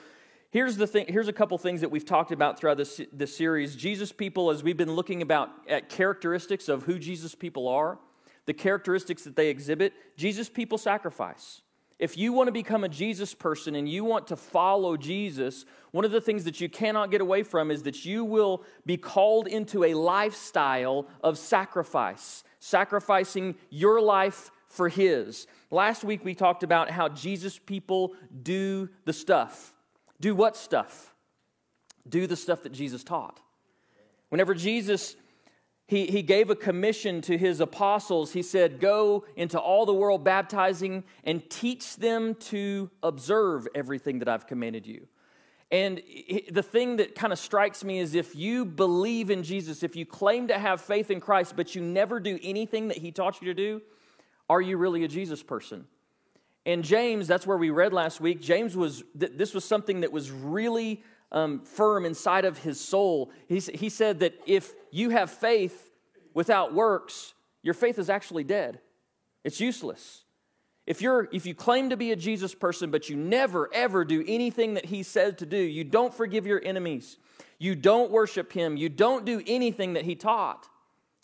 here's 0.51 0.77
the 0.77 0.87
thing 0.87 1.07
here's 1.09 1.27
a 1.27 1.33
couple 1.33 1.59
things 1.59 1.81
that 1.81 1.91
we've 1.91 2.05
talked 2.05 2.31
about 2.31 2.57
throughout 2.57 2.77
this, 2.77 3.01
this 3.13 3.37
series. 3.37 3.75
Jesus 3.75 4.13
people, 4.13 4.51
as 4.51 4.63
we've 4.63 4.77
been 4.77 4.95
looking 4.95 5.23
about 5.23 5.51
at 5.69 5.89
characteristics 5.89 6.69
of 6.69 6.85
who 6.85 7.01
Jesus 7.01 7.35
people 7.35 7.67
are, 7.67 7.99
the 8.47 8.55
characteristics 8.55 9.25
that 9.25 9.35
they 9.35 9.49
exhibit, 9.49 9.93
Jesus 10.17 10.49
people 10.49 10.79
sacrifice. 10.79 11.63
If 11.99 12.17
you 12.17 12.33
want 12.33 12.47
to 12.47 12.53
become 12.53 12.85
a 12.85 12.89
Jesus 12.89 13.35
person 13.35 13.75
and 13.75 13.89
you 13.89 14.05
want 14.05 14.29
to 14.29 14.37
follow 14.37 14.97
Jesus, 14.97 15.65
one 15.91 16.05
of 16.05 16.13
the 16.13 16.21
things 16.21 16.45
that 16.45 16.61
you 16.61 16.69
cannot 16.69 17.11
get 17.11 17.21
away 17.21 17.43
from 17.43 17.73
is 17.73 17.83
that 17.83 18.05
you 18.05 18.25
will 18.25 18.63
be 18.87 18.97
called 18.97 19.49
into 19.49 19.83
a 19.83 19.95
lifestyle 19.95 21.09
of 21.25 21.39
sacrifice, 21.39 22.45
sacrificing 22.61 23.57
your 23.69 24.01
life 24.01 24.53
for 24.69 24.89
His. 24.89 25.49
Last 25.73 26.05
week 26.05 26.25
we 26.25 26.35
talked 26.35 26.63
about 26.63 26.89
how 26.89 27.09
Jesus 27.09 27.59
people 27.59 28.15
do 28.43 28.89
the 29.05 29.13
stuff. 29.13 29.75
Do 30.21 30.37
what 30.37 30.57
stuff? 30.57 31.13
Do 32.09 32.29
the 32.29 32.37
stuff 32.37 32.63
that 32.63 32.73
Jesus 32.73 33.03
taught. 33.03 33.41
Whenever 34.29 34.55
Jesus 34.55 35.17
he, 35.89 36.07
he 36.07 36.21
gave 36.21 36.51
a 36.51 36.55
commission 36.55 37.23
to 37.23 37.39
his 37.39 37.61
apostles. 37.61 38.35
He 38.35 38.43
said, 38.43 38.79
Go 38.79 39.25
into 39.37 39.59
all 39.59 39.87
the 39.87 39.95
world 39.95 40.23
baptizing 40.23 41.03
and 41.25 41.49
teach 41.49 41.97
them 41.97 42.35
to 42.35 42.91
observe 43.03 43.67
everything 43.75 44.19
that 44.19 44.29
I've 44.29 44.47
commanded 44.47 44.87
you. 44.87 45.09
And 45.71 46.03
the 46.51 46.63
thing 46.63 46.99
that 46.99 47.15
kind 47.15 47.33
of 47.33 47.39
strikes 47.39 47.83
me 47.85 48.01
is 48.01 48.15
if 48.15 48.37
you 48.37 48.67
believe 48.67 49.31
in 49.31 49.43
Jesus, 49.43 49.83
if 49.83 49.97
you 49.97 50.05
claim 50.05 50.49
to 50.49 50.59
have 50.59 50.83
faith 50.83 51.11
in 51.11 51.21
Christ, 51.21 51.55
but 51.57 51.75
you 51.75 51.81
never 51.81 52.21
do 52.21 52.39
anything 52.43 52.89
that 52.89 52.99
he 52.99 53.11
taught 53.11 53.41
you 53.41 53.47
to 53.49 53.55
do, 53.55 53.81
are 54.51 54.61
you 54.61 54.77
really 54.77 55.05
a 55.05 55.09
Jesus 55.09 55.43
person? 55.43 55.87
And 56.67 56.85
James, 56.85 57.27
that's 57.27 57.47
where 57.47 57.57
we 57.57 57.71
read 57.71 57.95
last 57.95 58.21
week. 58.21 58.43
James 58.43 58.77
was, 58.77 59.03
this 59.15 59.55
was 59.55 59.65
something 59.65 60.03
that 60.03 60.13
was 60.13 60.31
really 60.31 61.03
um, 61.33 61.61
firm 61.61 62.05
inside 62.05 62.45
of 62.45 62.59
his 62.59 62.81
soul. 62.81 63.31
He, 63.49 63.59
he 63.59 63.89
said 63.89 64.21
that 64.21 64.35
if 64.47 64.73
you 64.91 65.11
have 65.11 65.31
faith 65.31 65.91
without 66.35 66.75
works, 66.75 67.35
your 67.63 67.75
faith 67.75 67.99
is 67.99 68.09
actually 68.09 68.45
dead. 68.45 68.81
It's 69.45 69.61
useless. 69.61 70.25
If, 70.87 71.03
you're, 71.03 71.29
if 71.33 71.45
you 71.45 71.55
claim 71.55 71.91
to 71.91 71.97
be 71.99 72.13
a 72.13 72.17
Jesus 72.17 72.55
person, 72.55 72.91
but 72.91 73.11
you 73.11 73.17
never, 73.17 73.69
ever 73.75 74.05
do 74.05 74.25
anything 74.27 74.75
that 74.75 74.87
he 74.87 75.03
said 75.03 75.39
to 75.39 75.47
do, 75.47 75.59
you 75.59 75.85
don't 75.85 76.15
forgive 76.15 76.47
your 76.47 76.63
enemies, 76.65 77.19
you 77.59 77.75
don't 77.75 78.11
worship 78.11 78.53
him, 78.53 78.77
you 78.77 78.89
don't 78.89 79.27
do 79.27 79.43
anything 79.47 79.93
that 79.95 80.05
he 80.05 80.15
taught, 80.15 80.67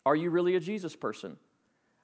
are 0.05 0.15
you 0.15 0.29
really 0.29 0.55
a 0.55 0.61
Jesus 0.61 0.95
person? 0.95 1.39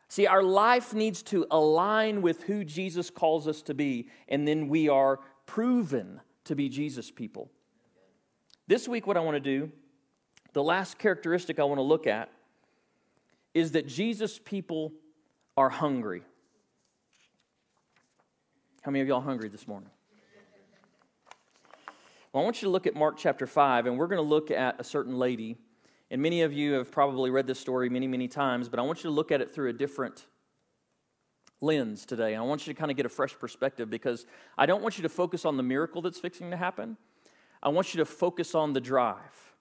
See, 0.09 0.27
our 0.27 0.43
life 0.43 0.95
needs 0.95 1.23
to 1.25 1.47
align 1.51 2.23
with 2.23 2.45
who 2.45 2.65
Jesus 2.65 3.11
calls 3.11 3.47
us 3.47 3.61
to 3.63 3.75
be, 3.75 4.09
and 4.27 4.49
then 4.49 4.69
we 4.69 4.89
are 4.89 5.21
proven 5.45 6.21
to 6.45 6.57
be 6.57 6.69
Jesus 6.69 7.11
people. 7.11 7.51
This 8.71 8.87
week, 8.87 9.05
what 9.05 9.17
I 9.17 9.21
want 9.21 9.35
to 9.35 9.41
do, 9.41 9.73
the 10.53 10.63
last 10.63 10.97
characteristic 10.97 11.59
I 11.59 11.65
want 11.65 11.79
to 11.79 11.83
look 11.83 12.07
at, 12.07 12.31
is 13.53 13.73
that 13.73 13.89
Jesus' 13.89 14.39
people 14.39 14.93
are 15.57 15.69
hungry. 15.69 16.23
How 18.83 18.93
many 18.93 19.03
of 19.03 19.09
y'all 19.09 19.23
hungry 19.23 19.49
this 19.49 19.67
morning? 19.67 19.91
Well, 22.33 22.43
I 22.43 22.45
want 22.45 22.63
you 22.63 22.67
to 22.67 22.71
look 22.71 22.87
at 22.87 22.95
Mark 22.95 23.17
chapter 23.17 23.45
5, 23.45 23.87
and 23.87 23.99
we're 23.99 24.07
going 24.07 24.23
to 24.23 24.29
look 24.29 24.53
at 24.53 24.81
a 24.81 24.85
certain 24.85 25.19
lady. 25.19 25.57
And 26.09 26.23
many 26.23 26.43
of 26.43 26.53
you 26.53 26.75
have 26.75 26.93
probably 26.93 27.31
read 27.31 27.49
this 27.49 27.59
story 27.59 27.89
many, 27.89 28.07
many 28.07 28.29
times, 28.29 28.69
but 28.69 28.79
I 28.79 28.83
want 28.83 28.99
you 28.99 29.11
to 29.11 29.15
look 29.15 29.33
at 29.33 29.41
it 29.41 29.53
through 29.53 29.71
a 29.71 29.73
different 29.73 30.27
lens 31.61 32.07
today. 32.07 32.37
I 32.37 32.43
want 32.43 32.69
you 32.69 32.73
to 32.73 32.79
kind 32.79 32.93
of 32.93 32.97
get 32.97 33.05
a 33.05 33.09
fresh 33.09 33.37
perspective 33.37 33.91
because 33.91 34.27
I 34.57 34.67
don't 34.67 34.81
want 34.81 34.97
you 34.97 35.03
to 35.03 35.09
focus 35.09 35.45
on 35.45 35.57
the 35.57 35.65
miracle 35.65 36.03
that's 36.03 36.21
fixing 36.21 36.53
to 36.53 36.57
happen. 36.57 36.99
I 37.63 37.69
want 37.69 37.95
you 37.95 37.99
to 37.99 38.05
focus 38.05 38.55
on 38.55 38.73
the 38.73 38.81
drive 38.81 39.55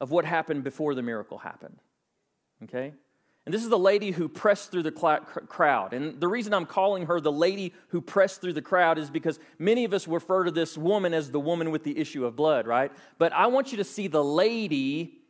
of 0.00 0.10
what 0.10 0.24
happened 0.24 0.64
before 0.64 0.94
the 0.94 1.02
miracle 1.02 1.38
happened. 1.38 1.78
Okay? 2.64 2.92
And 3.46 3.54
this 3.54 3.62
is 3.62 3.68
the 3.68 3.78
lady 3.78 4.10
who 4.10 4.28
pressed 4.28 4.70
through 4.70 4.82
the 4.84 4.92
crowd. 4.92 5.92
And 5.92 6.20
the 6.20 6.28
reason 6.28 6.52
I'm 6.52 6.66
calling 6.66 7.06
her 7.06 7.20
the 7.20 7.32
lady 7.32 7.72
who 7.88 8.00
pressed 8.00 8.40
through 8.40 8.52
the 8.52 8.62
crowd 8.62 8.98
is 8.98 9.10
because 9.10 9.38
many 9.58 9.84
of 9.84 9.92
us 9.92 10.06
refer 10.06 10.44
to 10.44 10.50
this 10.50 10.76
woman 10.76 11.14
as 11.14 11.30
the 11.30 11.40
woman 11.40 11.70
with 11.70 11.82
the 11.82 11.98
issue 11.98 12.26
of 12.26 12.36
blood, 12.36 12.66
right? 12.66 12.92
But 13.18 13.32
I 13.32 13.46
want 13.46 13.72
you 13.72 13.78
to 13.78 13.84
see 13.84 14.08
the 14.08 14.22
lady 14.22 15.20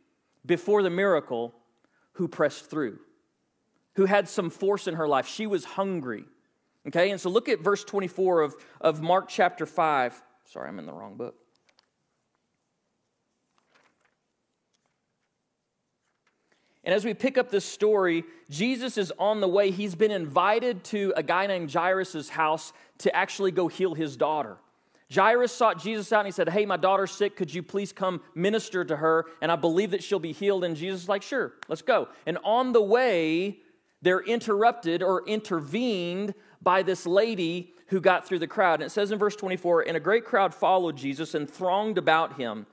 before 0.44 0.82
the 0.82 0.90
miracle 0.90 1.54
who 2.14 2.28
pressed 2.28 2.68
through, 2.68 2.98
who 3.94 4.06
had 4.06 4.28
some 4.28 4.50
force 4.50 4.86
in 4.86 4.94
her 4.94 5.06
life. 5.06 5.26
She 5.26 5.46
was 5.46 5.64
hungry. 5.64 6.24
Okay? 6.88 7.10
And 7.10 7.20
so 7.20 7.30
look 7.30 7.48
at 7.48 7.60
verse 7.60 7.84
24 7.84 8.42
of, 8.42 8.56
of 8.80 9.00
Mark 9.00 9.28
chapter 9.28 9.66
5. 9.66 10.20
Sorry, 10.50 10.68
I'm 10.68 10.80
in 10.80 10.86
the 10.86 10.92
wrong 10.92 11.14
book. 11.14 11.36
And 16.82 16.92
as 16.92 17.04
we 17.04 17.14
pick 17.14 17.38
up 17.38 17.52
this 17.52 17.64
story, 17.64 18.24
Jesus 18.48 18.98
is 18.98 19.12
on 19.16 19.38
the 19.38 19.46
way. 19.46 19.70
He's 19.70 19.94
been 19.94 20.10
invited 20.10 20.82
to 20.84 21.12
a 21.14 21.22
guy 21.22 21.46
named 21.46 21.72
Jairus' 21.72 22.30
house 22.30 22.72
to 22.98 23.14
actually 23.14 23.52
go 23.52 23.68
heal 23.68 23.94
his 23.94 24.16
daughter. 24.16 24.56
Jairus 25.14 25.52
sought 25.52 25.80
Jesus 25.80 26.12
out 26.12 26.20
and 26.20 26.26
he 26.26 26.32
said, 26.32 26.48
Hey, 26.48 26.66
my 26.66 26.76
daughter's 26.76 27.12
sick. 27.12 27.36
Could 27.36 27.54
you 27.54 27.62
please 27.62 27.92
come 27.92 28.20
minister 28.34 28.84
to 28.84 28.96
her? 28.96 29.26
And 29.40 29.52
I 29.52 29.56
believe 29.56 29.92
that 29.92 30.02
she'll 30.02 30.18
be 30.18 30.32
healed. 30.32 30.64
And 30.64 30.74
Jesus 30.74 31.02
is 31.02 31.08
like, 31.08 31.22
Sure, 31.22 31.52
let's 31.68 31.82
go. 31.82 32.08
And 32.26 32.38
on 32.42 32.72
the 32.72 32.82
way, 32.82 33.60
they're 34.02 34.22
interrupted 34.22 35.02
or 35.02 35.24
intervened 35.28 36.34
by 36.62 36.82
this 36.82 37.06
lady 37.06 37.74
who 37.86 38.00
got 38.00 38.26
through 38.26 38.38
the 38.38 38.46
crowd. 38.46 38.80
And 38.80 38.86
it 38.86 38.90
says 38.90 39.10
in 39.10 39.18
verse 39.18 39.36
24, 39.36 39.82
and 39.82 39.96
a 39.96 40.00
great 40.00 40.24
crowd 40.24 40.54
followed 40.54 40.96
Jesus 40.96 41.34
and 41.34 41.50
thronged 41.50 41.98
about 41.98 42.36
him. 42.36 42.66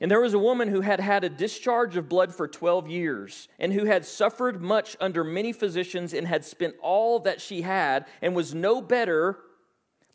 And 0.00 0.10
there 0.10 0.20
was 0.20 0.34
a 0.34 0.38
woman 0.38 0.68
who 0.68 0.80
had 0.80 1.00
had 1.00 1.24
a 1.24 1.28
discharge 1.28 1.96
of 1.96 2.08
blood 2.08 2.32
for 2.32 2.46
12 2.46 2.88
years, 2.88 3.48
and 3.58 3.72
who 3.72 3.84
had 3.84 4.06
suffered 4.06 4.62
much 4.62 4.96
under 5.00 5.24
many 5.24 5.52
physicians, 5.52 6.14
and 6.14 6.26
had 6.26 6.44
spent 6.44 6.76
all 6.80 7.18
that 7.20 7.40
she 7.40 7.62
had, 7.62 8.06
and 8.22 8.36
was 8.36 8.54
no 8.54 8.80
better, 8.80 9.38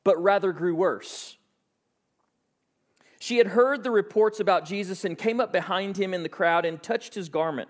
but 0.06 0.22
rather 0.22 0.54
grew 0.54 0.74
worse. 0.74 1.38
She 3.20 3.38
had 3.38 3.48
heard 3.48 3.84
the 3.84 3.92
reports 3.92 4.40
about 4.40 4.66
Jesus 4.66 5.04
and 5.04 5.18
came 5.18 5.42
up 5.42 5.52
behind 5.52 5.98
him 5.98 6.14
in 6.14 6.24
the 6.24 6.30
crowd 6.30 6.66
and 6.66 6.82
touched 6.82 7.14
his 7.14 7.28
garment. 7.28 7.70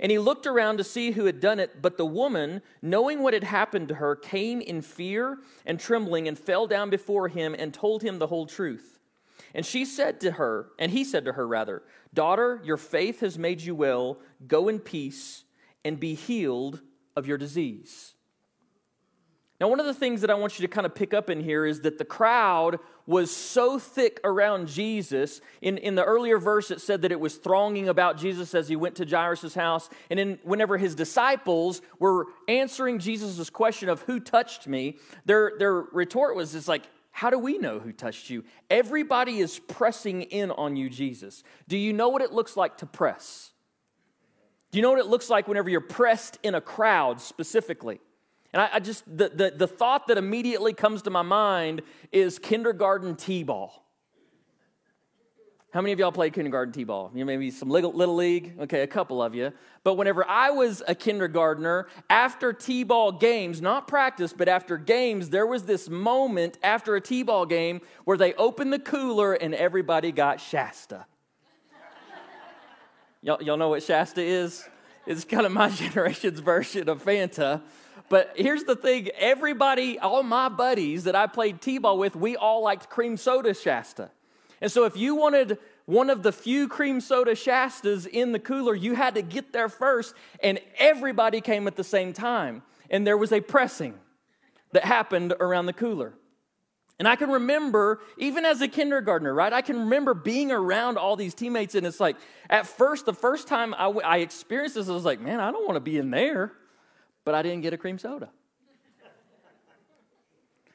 And 0.00 0.10
he 0.10 0.18
looked 0.18 0.46
around 0.46 0.78
to 0.78 0.84
see 0.84 1.10
who 1.10 1.26
had 1.26 1.40
done 1.40 1.60
it, 1.60 1.82
but 1.82 1.98
the 1.98 2.06
woman, 2.06 2.62
knowing 2.80 3.22
what 3.22 3.34
had 3.34 3.44
happened 3.44 3.88
to 3.88 3.96
her, 3.96 4.16
came 4.16 4.62
in 4.62 4.80
fear 4.80 5.38
and 5.66 5.78
trembling 5.78 6.26
and 6.26 6.38
fell 6.38 6.66
down 6.66 6.88
before 6.88 7.28
him 7.28 7.54
and 7.56 7.72
told 7.72 8.02
him 8.02 8.18
the 8.18 8.26
whole 8.26 8.46
truth. 8.46 8.98
And 9.54 9.64
she 9.64 9.84
said 9.84 10.20
to 10.20 10.32
her, 10.32 10.70
and 10.78 10.90
he 10.90 11.04
said 11.04 11.26
to 11.26 11.32
her, 11.32 11.46
rather, 11.46 11.82
Daughter, 12.14 12.62
your 12.64 12.78
faith 12.78 13.20
has 13.20 13.38
made 13.38 13.60
you 13.60 13.74
well. 13.74 14.18
Go 14.46 14.68
in 14.68 14.80
peace 14.80 15.44
and 15.84 16.00
be 16.00 16.14
healed 16.14 16.80
of 17.14 17.26
your 17.26 17.38
disease. 17.38 18.14
Now, 19.60 19.68
one 19.68 19.78
of 19.78 19.84
the 19.84 19.92
things 19.92 20.22
that 20.22 20.30
I 20.30 20.34
want 20.34 20.58
you 20.58 20.66
to 20.66 20.72
kind 20.72 20.86
of 20.86 20.94
pick 20.94 21.12
up 21.12 21.28
in 21.28 21.38
here 21.42 21.66
is 21.66 21.82
that 21.82 21.98
the 21.98 22.04
crowd 22.04 22.78
was 23.04 23.30
so 23.30 23.78
thick 23.78 24.18
around 24.24 24.68
Jesus. 24.68 25.42
In, 25.60 25.76
in 25.76 25.96
the 25.96 26.04
earlier 26.04 26.38
verse, 26.38 26.70
it 26.70 26.80
said 26.80 27.02
that 27.02 27.12
it 27.12 27.20
was 27.20 27.36
thronging 27.36 27.86
about 27.90 28.16
Jesus 28.16 28.54
as 28.54 28.70
he 28.70 28.76
went 28.76 28.94
to 28.96 29.04
Jairus' 29.04 29.54
house. 29.54 29.90
And 30.08 30.18
then, 30.18 30.38
whenever 30.44 30.78
his 30.78 30.94
disciples 30.94 31.82
were 31.98 32.28
answering 32.48 33.00
Jesus' 33.00 33.50
question 33.50 33.90
of 33.90 34.00
who 34.02 34.18
touched 34.18 34.66
me, 34.66 34.96
their, 35.26 35.52
their 35.58 35.74
retort 35.74 36.36
was 36.36 36.52
just 36.52 36.66
like, 36.66 36.84
how 37.10 37.28
do 37.28 37.38
we 37.38 37.58
know 37.58 37.80
who 37.80 37.92
touched 37.92 38.30
you? 38.30 38.44
Everybody 38.70 39.40
is 39.40 39.58
pressing 39.58 40.22
in 40.22 40.52
on 40.52 40.76
you, 40.76 40.88
Jesus. 40.88 41.42
Do 41.68 41.76
you 41.76 41.92
know 41.92 42.08
what 42.08 42.22
it 42.22 42.32
looks 42.32 42.56
like 42.56 42.78
to 42.78 42.86
press? 42.86 43.50
Do 44.70 44.78
you 44.78 44.82
know 44.82 44.90
what 44.90 45.00
it 45.00 45.06
looks 45.06 45.28
like 45.28 45.48
whenever 45.48 45.68
you're 45.68 45.82
pressed 45.82 46.38
in 46.42 46.54
a 46.54 46.60
crowd 46.62 47.20
specifically? 47.20 48.00
And 48.52 48.62
I, 48.62 48.70
I 48.74 48.80
just, 48.80 49.04
the, 49.06 49.28
the, 49.28 49.52
the 49.56 49.66
thought 49.66 50.08
that 50.08 50.18
immediately 50.18 50.72
comes 50.72 51.02
to 51.02 51.10
my 51.10 51.22
mind 51.22 51.82
is 52.12 52.38
kindergarten 52.38 53.16
T 53.16 53.42
ball. 53.42 53.84
How 55.72 55.80
many 55.80 55.92
of 55.92 56.00
y'all 56.00 56.10
played 56.10 56.32
kindergarten 56.32 56.72
T 56.72 56.82
ball? 56.82 57.12
You 57.14 57.24
maybe 57.24 57.52
some 57.52 57.70
little, 57.70 57.92
little 57.92 58.16
league? 58.16 58.54
Okay, 58.62 58.80
a 58.80 58.88
couple 58.88 59.22
of 59.22 59.36
you. 59.36 59.52
But 59.84 59.94
whenever 59.94 60.28
I 60.28 60.50
was 60.50 60.82
a 60.88 60.96
kindergartner, 60.96 61.86
after 62.08 62.52
T 62.52 62.82
ball 62.82 63.12
games, 63.12 63.62
not 63.62 63.86
practice, 63.86 64.32
but 64.32 64.48
after 64.48 64.76
games, 64.76 65.30
there 65.30 65.46
was 65.46 65.62
this 65.62 65.88
moment 65.88 66.58
after 66.64 66.96
a 66.96 67.00
T 67.00 67.22
ball 67.22 67.46
game 67.46 67.82
where 68.04 68.16
they 68.16 68.34
opened 68.34 68.72
the 68.72 68.80
cooler 68.80 69.34
and 69.34 69.54
everybody 69.54 70.10
got 70.10 70.40
Shasta. 70.40 71.06
y'all, 73.22 73.40
y'all 73.40 73.56
know 73.56 73.68
what 73.68 73.84
Shasta 73.84 74.20
is? 74.20 74.68
It's 75.06 75.24
kind 75.24 75.46
of 75.46 75.52
my 75.52 75.68
generation's 75.70 76.40
version 76.40 76.88
of 76.88 77.04
Fanta. 77.04 77.62
But 78.10 78.32
here's 78.34 78.64
the 78.64 78.74
thing 78.76 79.08
everybody, 79.16 79.98
all 79.98 80.22
my 80.24 80.50
buddies 80.50 81.04
that 81.04 81.14
I 81.14 81.28
played 81.28 81.62
T 81.62 81.78
ball 81.78 81.96
with, 81.96 82.16
we 82.16 82.36
all 82.36 82.62
liked 82.62 82.90
cream 82.90 83.16
soda 83.16 83.54
Shasta. 83.54 84.10
And 84.60 84.70
so 84.70 84.84
if 84.84 84.96
you 84.96 85.14
wanted 85.14 85.58
one 85.86 86.10
of 86.10 86.22
the 86.22 86.32
few 86.32 86.68
cream 86.68 87.00
soda 87.00 87.32
Shastas 87.32 88.06
in 88.06 88.32
the 88.32 88.40
cooler, 88.40 88.74
you 88.74 88.94
had 88.94 89.14
to 89.14 89.22
get 89.22 89.52
there 89.52 89.68
first, 89.68 90.14
and 90.42 90.60
everybody 90.76 91.40
came 91.40 91.66
at 91.68 91.76
the 91.76 91.84
same 91.84 92.12
time. 92.12 92.62
And 92.90 93.06
there 93.06 93.16
was 93.16 93.32
a 93.32 93.40
pressing 93.40 93.94
that 94.72 94.84
happened 94.84 95.32
around 95.38 95.66
the 95.66 95.72
cooler. 95.72 96.12
And 96.98 97.06
I 97.06 97.14
can 97.14 97.30
remember, 97.30 98.00
even 98.18 98.44
as 98.44 98.60
a 98.60 98.68
kindergartner, 98.68 99.32
right? 99.32 99.52
I 99.52 99.62
can 99.62 99.78
remember 99.78 100.14
being 100.14 100.50
around 100.50 100.98
all 100.98 101.14
these 101.14 101.32
teammates, 101.32 101.76
and 101.76 101.86
it's 101.86 102.00
like, 102.00 102.16
at 102.50 102.66
first, 102.66 103.06
the 103.06 103.14
first 103.14 103.46
time 103.46 103.72
I, 103.74 103.86
I 103.86 104.16
experienced 104.18 104.74
this, 104.74 104.88
I 104.88 104.92
was 104.92 105.04
like, 105.04 105.20
man, 105.20 105.38
I 105.38 105.52
don't 105.52 105.64
want 105.64 105.76
to 105.76 105.80
be 105.80 105.96
in 105.96 106.10
there 106.10 106.52
but 107.24 107.34
I 107.34 107.42
didn't 107.42 107.62
get 107.62 107.72
a 107.72 107.78
cream 107.78 107.98
soda. 107.98 108.30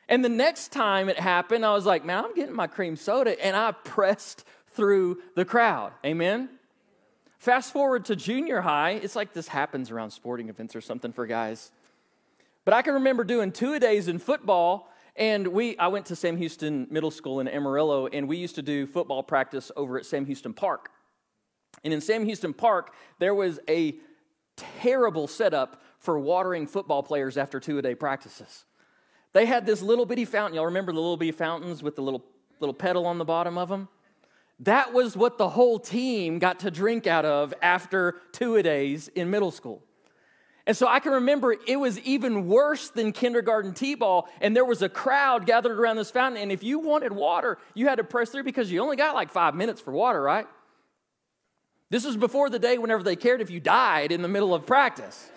And 0.07 0.23
the 0.23 0.29
next 0.29 0.71
time 0.71 1.09
it 1.09 1.19
happened, 1.19 1.65
I 1.65 1.73
was 1.73 1.85
like, 1.85 2.05
man, 2.05 2.25
I'm 2.25 2.35
getting 2.35 2.55
my 2.55 2.67
cream 2.67 2.95
soda. 2.95 3.43
And 3.43 3.55
I 3.55 3.71
pressed 3.71 4.45
through 4.67 5.21
the 5.35 5.45
crowd. 5.45 5.93
Amen? 6.05 6.49
Fast 7.39 7.73
forward 7.73 8.05
to 8.05 8.15
junior 8.15 8.61
high, 8.61 8.91
it's 8.91 9.15
like 9.15 9.33
this 9.33 9.47
happens 9.47 9.91
around 9.91 10.11
sporting 10.11 10.49
events 10.49 10.75
or 10.75 10.81
something 10.81 11.11
for 11.11 11.25
guys. 11.25 11.71
But 12.65 12.73
I 12.73 12.81
can 12.81 12.95
remember 12.95 13.23
doing 13.23 13.51
two 13.51 13.73
a 13.73 13.79
days 13.79 14.07
in 14.07 14.19
football. 14.19 14.89
And 15.15 15.47
we, 15.49 15.77
I 15.77 15.87
went 15.87 16.07
to 16.07 16.15
Sam 16.15 16.35
Houston 16.37 16.87
Middle 16.89 17.11
School 17.11 17.39
in 17.39 17.47
Amarillo, 17.47 18.07
and 18.07 18.27
we 18.27 18.35
used 18.35 18.55
to 18.55 18.61
do 18.61 18.85
football 18.85 19.23
practice 19.23 19.71
over 19.77 19.97
at 19.97 20.05
Sam 20.05 20.25
Houston 20.25 20.53
Park. 20.53 20.89
And 21.85 21.93
in 21.93 22.01
Sam 22.01 22.25
Houston 22.25 22.53
Park, 22.53 22.93
there 23.19 23.33
was 23.33 23.59
a 23.69 23.95
terrible 24.57 25.27
setup 25.27 25.81
for 26.05 26.17
watering 26.17 26.67
football 26.67 27.03
players 27.03 27.37
after 27.37 27.59
two 27.59 27.77
a 27.77 27.81
day 27.81 27.95
practices. 27.95 28.65
They 29.33 29.45
had 29.45 29.65
this 29.65 29.81
little 29.81 30.05
bitty 30.05 30.23
fountain. 30.23 30.55
Y'all 30.55 30.65
remember 30.65 30.93
the 30.93 30.99
little 30.99 31.17
bitty 31.17 31.33
fountains 31.33 31.83
with 31.83 31.97
the 31.97 32.01
little, 32.01 32.23
little 32.61 32.73
pedal 32.73 33.05
on 33.05 33.17
the 33.17 33.25
bottom 33.25 33.57
of 33.57 33.67
them? 33.67 33.89
That 34.61 34.93
was 34.93 35.17
what 35.17 35.37
the 35.37 35.49
whole 35.49 35.79
team 35.79 36.39
got 36.39 36.61
to 36.61 36.71
drink 36.71 37.07
out 37.07 37.25
of 37.25 37.53
after 37.61 38.15
two 38.31 38.55
a 38.55 38.63
days 38.63 39.09
in 39.09 39.29
middle 39.29 39.51
school. 39.51 39.83
And 40.67 40.75
so 40.75 40.87
I 40.87 40.99
can 40.99 41.11
remember 41.11 41.55
it 41.67 41.75
was 41.75 41.99
even 41.99 42.47
worse 42.47 42.89
than 42.89 43.11
kindergarten 43.11 43.73
T 43.73 43.95
ball, 43.95 44.29
and 44.41 44.55
there 44.55 44.65
was 44.65 44.81
a 44.81 44.89
crowd 44.89 45.45
gathered 45.45 45.77
around 45.77 45.97
this 45.97 46.09
fountain. 46.09 46.41
And 46.41 46.51
if 46.51 46.63
you 46.63 46.79
wanted 46.79 47.11
water, 47.11 47.57
you 47.73 47.87
had 47.87 47.95
to 47.95 48.03
press 48.03 48.29
through 48.29 48.43
because 48.43 48.71
you 48.71 48.81
only 48.81 48.95
got 48.95 49.13
like 49.13 49.29
five 49.29 49.53
minutes 49.53 49.81
for 49.81 49.91
water, 49.91 50.21
right? 50.21 50.47
This 51.89 52.05
was 52.05 52.17
before 52.17 52.49
the 52.49 52.57
day 52.57 52.77
whenever 52.77 53.03
they 53.03 53.15
cared 53.15 53.41
if 53.41 53.51
you 53.51 53.59
died 53.59 54.11
in 54.11 54.21
the 54.21 54.27
middle 54.27 54.55
of 54.55 54.65
practice. 54.65 55.29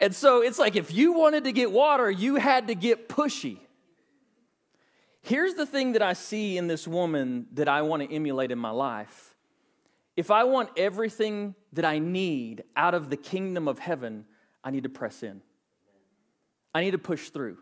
And 0.00 0.14
so 0.14 0.42
it's 0.42 0.58
like 0.58 0.76
if 0.76 0.92
you 0.92 1.12
wanted 1.12 1.44
to 1.44 1.52
get 1.52 1.70
water, 1.70 2.10
you 2.10 2.36
had 2.36 2.68
to 2.68 2.74
get 2.74 3.08
pushy. 3.08 3.58
Here's 5.22 5.54
the 5.54 5.66
thing 5.66 5.92
that 5.92 6.02
I 6.02 6.14
see 6.14 6.56
in 6.56 6.66
this 6.66 6.88
woman 6.88 7.46
that 7.52 7.68
I 7.68 7.82
want 7.82 8.02
to 8.02 8.12
emulate 8.12 8.50
in 8.50 8.58
my 8.58 8.70
life. 8.70 9.34
If 10.16 10.30
I 10.30 10.44
want 10.44 10.70
everything 10.76 11.54
that 11.74 11.84
I 11.84 11.98
need 11.98 12.64
out 12.74 12.94
of 12.94 13.10
the 13.10 13.16
kingdom 13.16 13.68
of 13.68 13.78
heaven, 13.78 14.24
I 14.64 14.70
need 14.70 14.84
to 14.84 14.88
press 14.88 15.22
in. 15.22 15.42
I 16.74 16.80
need 16.80 16.92
to 16.92 16.98
push 16.98 17.28
through. 17.28 17.58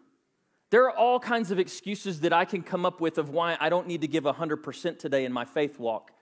There 0.70 0.84
are 0.84 0.96
all 0.96 1.18
kinds 1.18 1.50
of 1.50 1.58
excuses 1.58 2.20
that 2.20 2.32
I 2.32 2.44
can 2.44 2.62
come 2.62 2.84
up 2.84 3.00
with 3.00 3.18
of 3.18 3.30
why 3.30 3.56
I 3.58 3.68
don't 3.68 3.86
need 3.86 4.02
to 4.02 4.08
give 4.08 4.24
100% 4.24 4.98
today 4.98 5.24
in 5.24 5.32
my 5.32 5.44
faith 5.44 5.78
walk. 5.78 6.12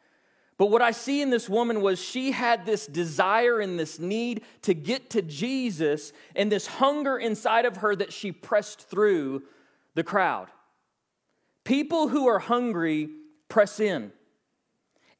But 0.58 0.66
what 0.66 0.80
I 0.80 0.90
see 0.92 1.20
in 1.20 1.28
this 1.28 1.48
woman 1.48 1.82
was 1.82 1.98
she 2.00 2.32
had 2.32 2.64
this 2.64 2.86
desire 2.86 3.60
and 3.60 3.78
this 3.78 3.98
need 3.98 4.42
to 4.62 4.72
get 4.72 5.10
to 5.10 5.20
Jesus 5.22 6.12
and 6.34 6.50
this 6.50 6.66
hunger 6.66 7.18
inside 7.18 7.66
of 7.66 7.78
her 7.78 7.94
that 7.94 8.12
she 8.12 8.32
pressed 8.32 8.88
through 8.88 9.42
the 9.94 10.02
crowd. 10.02 10.48
People 11.64 12.08
who 12.08 12.26
are 12.26 12.38
hungry 12.38 13.10
press 13.48 13.80
in. 13.80 14.12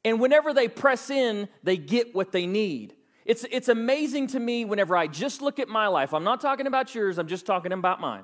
And 0.03 0.19
whenever 0.19 0.53
they 0.53 0.67
press 0.67 1.09
in, 1.09 1.49
they 1.63 1.77
get 1.77 2.15
what 2.15 2.31
they 2.31 2.47
need. 2.47 2.95
It's, 3.25 3.45
it's 3.51 3.67
amazing 3.67 4.27
to 4.27 4.39
me 4.39 4.63
whenever 4.63 4.95
I 4.95 5.07
just 5.07 5.41
look 5.41 5.59
at 5.59 5.67
my 5.67 5.87
life. 5.87 6.13
I'm 6.13 6.23
not 6.23 6.39
talking 6.39 6.65
about 6.65 6.95
yours, 6.95 7.17
I'm 7.17 7.27
just 7.27 7.45
talking 7.45 7.73
about 7.73 7.99
mine. 7.99 8.23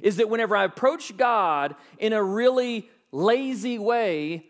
Is 0.00 0.16
that 0.16 0.28
whenever 0.28 0.56
I 0.56 0.64
approach 0.64 1.16
God 1.16 1.76
in 1.98 2.12
a 2.12 2.22
really 2.22 2.88
lazy 3.12 3.78
way, 3.78 4.46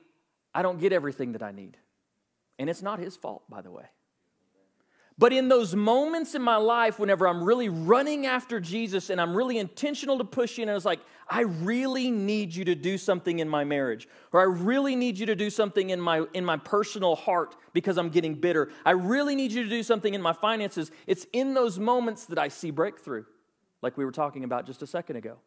I 0.54 0.62
don't 0.62 0.78
get 0.78 0.92
everything 0.92 1.32
that 1.32 1.42
I 1.42 1.50
need. 1.50 1.76
And 2.62 2.70
it's 2.70 2.80
not 2.80 3.00
his 3.00 3.16
fault, 3.16 3.42
by 3.50 3.60
the 3.60 3.72
way. 3.72 3.86
But 5.18 5.32
in 5.32 5.48
those 5.48 5.74
moments 5.74 6.36
in 6.36 6.42
my 6.42 6.56
life, 6.56 7.00
whenever 7.00 7.26
I'm 7.26 7.42
really 7.42 7.68
running 7.68 8.24
after 8.24 8.60
Jesus 8.60 9.10
and 9.10 9.20
I'm 9.20 9.36
really 9.36 9.58
intentional 9.58 10.16
to 10.18 10.24
push 10.24 10.60
in, 10.60 10.68
and 10.68 10.76
it's 10.76 10.84
like, 10.84 11.00
I 11.28 11.40
really 11.40 12.12
need 12.12 12.54
you 12.54 12.64
to 12.66 12.76
do 12.76 12.96
something 12.96 13.40
in 13.40 13.48
my 13.48 13.64
marriage, 13.64 14.06
or 14.32 14.40
I 14.40 14.44
really 14.44 14.94
need 14.94 15.18
you 15.18 15.26
to 15.26 15.34
do 15.34 15.50
something 15.50 15.90
in 15.90 16.00
my, 16.00 16.24
in 16.34 16.44
my 16.44 16.56
personal 16.56 17.16
heart 17.16 17.56
because 17.72 17.98
I'm 17.98 18.10
getting 18.10 18.34
bitter. 18.34 18.70
I 18.86 18.92
really 18.92 19.34
need 19.34 19.50
you 19.50 19.64
to 19.64 19.68
do 19.68 19.82
something 19.82 20.14
in 20.14 20.22
my 20.22 20.32
finances. 20.32 20.92
It's 21.08 21.26
in 21.32 21.52
those 21.52 21.80
moments 21.80 22.26
that 22.26 22.38
I 22.38 22.46
see 22.46 22.70
breakthrough, 22.70 23.24
like 23.82 23.96
we 23.96 24.04
were 24.04 24.12
talking 24.12 24.44
about 24.44 24.66
just 24.66 24.82
a 24.82 24.86
second 24.86 25.16
ago. 25.16 25.38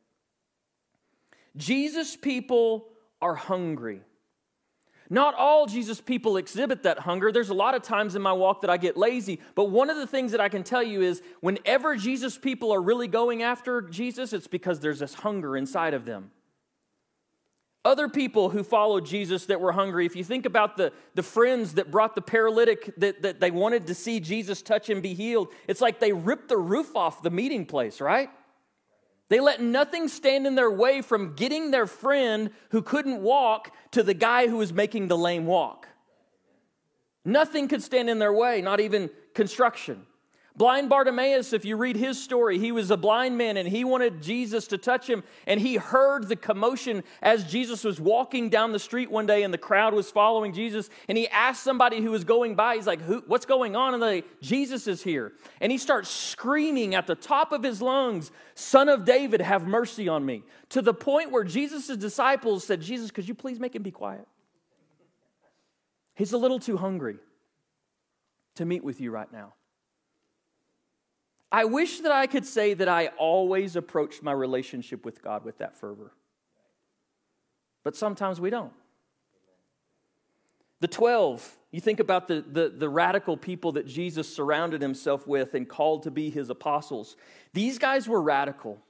Jesus 1.55 2.17
people 2.17 2.89
are 3.21 3.35
hungry. 3.35 4.01
Not 5.09 5.35
all 5.35 5.67
Jesus 5.67 6.01
people 6.01 6.37
exhibit 6.37 6.83
that 6.83 6.99
hunger. 6.99 7.31
There's 7.31 7.49
a 7.49 7.53
lot 7.53 7.75
of 7.75 7.83
times 7.83 8.15
in 8.15 8.21
my 8.21 8.33
walk 8.33 8.61
that 8.61 8.69
I 8.69 8.77
get 8.77 8.97
lazy, 8.97 9.39
but 9.53 9.65
one 9.65 9.89
of 9.89 9.97
the 9.97 10.07
things 10.07 10.31
that 10.31 10.41
I 10.41 10.49
can 10.49 10.63
tell 10.63 10.81
you 10.81 11.01
is 11.01 11.21
whenever 11.41 11.95
Jesus 11.95 12.37
people 12.37 12.71
are 12.71 12.81
really 12.81 13.07
going 13.07 13.43
after 13.43 13.81
Jesus, 13.81 14.33
it's 14.33 14.47
because 14.47 14.79
there's 14.79 14.99
this 14.99 15.13
hunger 15.13 15.55
inside 15.55 15.93
of 15.93 16.05
them. 16.05 16.31
Other 17.83 18.09
people 18.09 18.49
who 18.49 18.63
followed 18.63 19.05
Jesus 19.05 19.45
that 19.45 19.61
were 19.61 19.71
hungry, 19.71 20.07
if 20.07 20.15
you 20.15 20.23
think 20.23 20.47
about 20.47 20.75
the, 20.75 20.91
the 21.13 21.21
friends 21.21 21.75
that 21.75 21.91
brought 21.91 22.15
the 22.15 22.21
paralytic 22.21 22.91
that, 22.97 23.21
that 23.21 23.39
they 23.39 23.51
wanted 23.51 23.85
to 23.85 23.93
see 23.93 24.19
Jesus 24.19 24.63
touch 24.63 24.89
and 24.89 25.03
be 25.03 25.13
healed, 25.13 25.49
it's 25.67 25.81
like 25.81 25.99
they 25.99 26.11
ripped 26.11 26.49
the 26.49 26.57
roof 26.57 26.95
off 26.95 27.21
the 27.21 27.29
meeting 27.29 27.63
place, 27.63 28.01
right? 28.01 28.31
They 29.27 29.39
let 29.39 29.61
nothing 29.61 30.07
stand 30.07 30.45
in 30.45 30.55
their 30.55 30.69
way 30.69 31.01
from 31.01 31.33
getting 31.33 31.71
their 31.71 31.87
friend 31.87 32.51
who 32.69 32.81
couldn't 32.81 33.21
walk 33.21 33.73
to 33.91 34.03
the 34.03 34.13
guy 34.13 34.47
who 34.47 34.57
was 34.57 34.71
making 34.71 35.07
the 35.07 35.17
lame 35.17 35.45
walk. 35.45 35.87
Nothing 37.23 37.67
could 37.67 37.81
stand 37.81 38.09
in 38.09 38.19
their 38.19 38.33
way, 38.33 38.61
not 38.61 38.79
even 38.79 39.09
construction. 39.33 40.05
Blind 40.57 40.87
Bartimaeus, 40.87 41.51
if 41.51 41.65
you 41.65 41.75
read 41.75 41.97
his 41.97 42.21
story, 42.21 42.57
he 42.57 42.71
was 42.71 42.89
a 42.89 42.95
blind 42.95 43.37
man 43.37 43.57
and 43.57 43.67
he 43.67 43.83
wanted 43.83 44.21
Jesus 44.21 44.67
to 44.67 44.77
touch 44.77 45.09
him. 45.09 45.21
And 45.45 45.59
he 45.59 45.75
heard 45.75 46.29
the 46.29 46.37
commotion 46.37 47.03
as 47.21 47.43
Jesus 47.43 47.83
was 47.83 47.99
walking 47.99 48.49
down 48.49 48.71
the 48.71 48.79
street 48.79 49.11
one 49.11 49.25
day 49.25 49.43
and 49.43 49.53
the 49.53 49.57
crowd 49.57 49.93
was 49.93 50.09
following 50.09 50.53
Jesus. 50.53 50.89
And 51.09 51.17
he 51.17 51.27
asked 51.27 51.61
somebody 51.61 52.01
who 52.01 52.11
was 52.11 52.23
going 52.23 52.55
by, 52.55 52.75
he's 52.75 52.87
like, 52.87 53.01
What's 53.27 53.45
going 53.45 53.75
on? 53.75 53.95
And 53.95 54.01
they, 54.01 54.23
Jesus 54.41 54.87
is 54.87 55.03
here. 55.03 55.33
And 55.59 55.73
he 55.73 55.77
starts 55.77 56.09
screaming 56.09 56.95
at 56.95 57.05
the 57.05 57.15
top 57.15 57.51
of 57.51 57.61
his 57.61 57.81
lungs, 57.81 58.31
Son 58.53 58.87
of 58.87 59.03
David, 59.03 59.41
have 59.41 59.67
mercy 59.67 60.07
on 60.07 60.25
me. 60.25 60.43
To 60.69 60.81
the 60.81 60.93
point 60.93 61.31
where 61.31 61.43
Jesus' 61.43 61.97
disciples 61.97 62.63
said, 62.63 62.81
Jesus, 62.81 63.11
could 63.11 63.27
you 63.27 63.35
please 63.35 63.59
make 63.59 63.75
him 63.75 63.83
be 63.83 63.91
quiet? 63.91 64.25
He's 66.15 66.31
a 66.31 66.37
little 66.37 66.59
too 66.59 66.77
hungry 66.77 67.17
to 68.55 68.63
meet 68.63 68.85
with 68.85 69.01
you 69.01 69.11
right 69.11 69.31
now. 69.33 69.53
I 71.55 71.63
wish 71.63 72.01
that 72.01 72.11
I 72.11 72.27
could 72.27 72.45
say 72.45 72.73
that 72.73 72.89
I 72.89 73.07
always 73.17 73.77
approached 73.77 74.21
my 74.21 74.33
relationship 74.33 75.05
with 75.05 75.23
God 75.23 75.45
with 75.45 75.59
that 75.59 75.77
fervor. 75.77 76.11
But 77.81 77.95
sometimes 77.95 78.41
we 78.41 78.49
don't. 78.49 78.73
The 80.81 80.89
12, 80.89 81.57
you 81.71 81.79
think 81.79 82.01
about 82.01 82.27
the, 82.27 82.41
the, 82.41 82.67
the, 82.67 82.89
radical 82.89 83.37
people 83.37 83.71
that 83.71 83.87
Jesus 83.87 84.27
surrounded 84.27 84.81
himself 84.81 85.27
with 85.27 85.53
and 85.53 85.65
called 85.65 86.03
to 86.03 86.11
be 86.11 86.29
his 86.29 86.49
apostles. 86.49 87.15
These 87.53 87.79
guys 87.79 88.05
were 88.05 88.21
radical. 88.21 88.81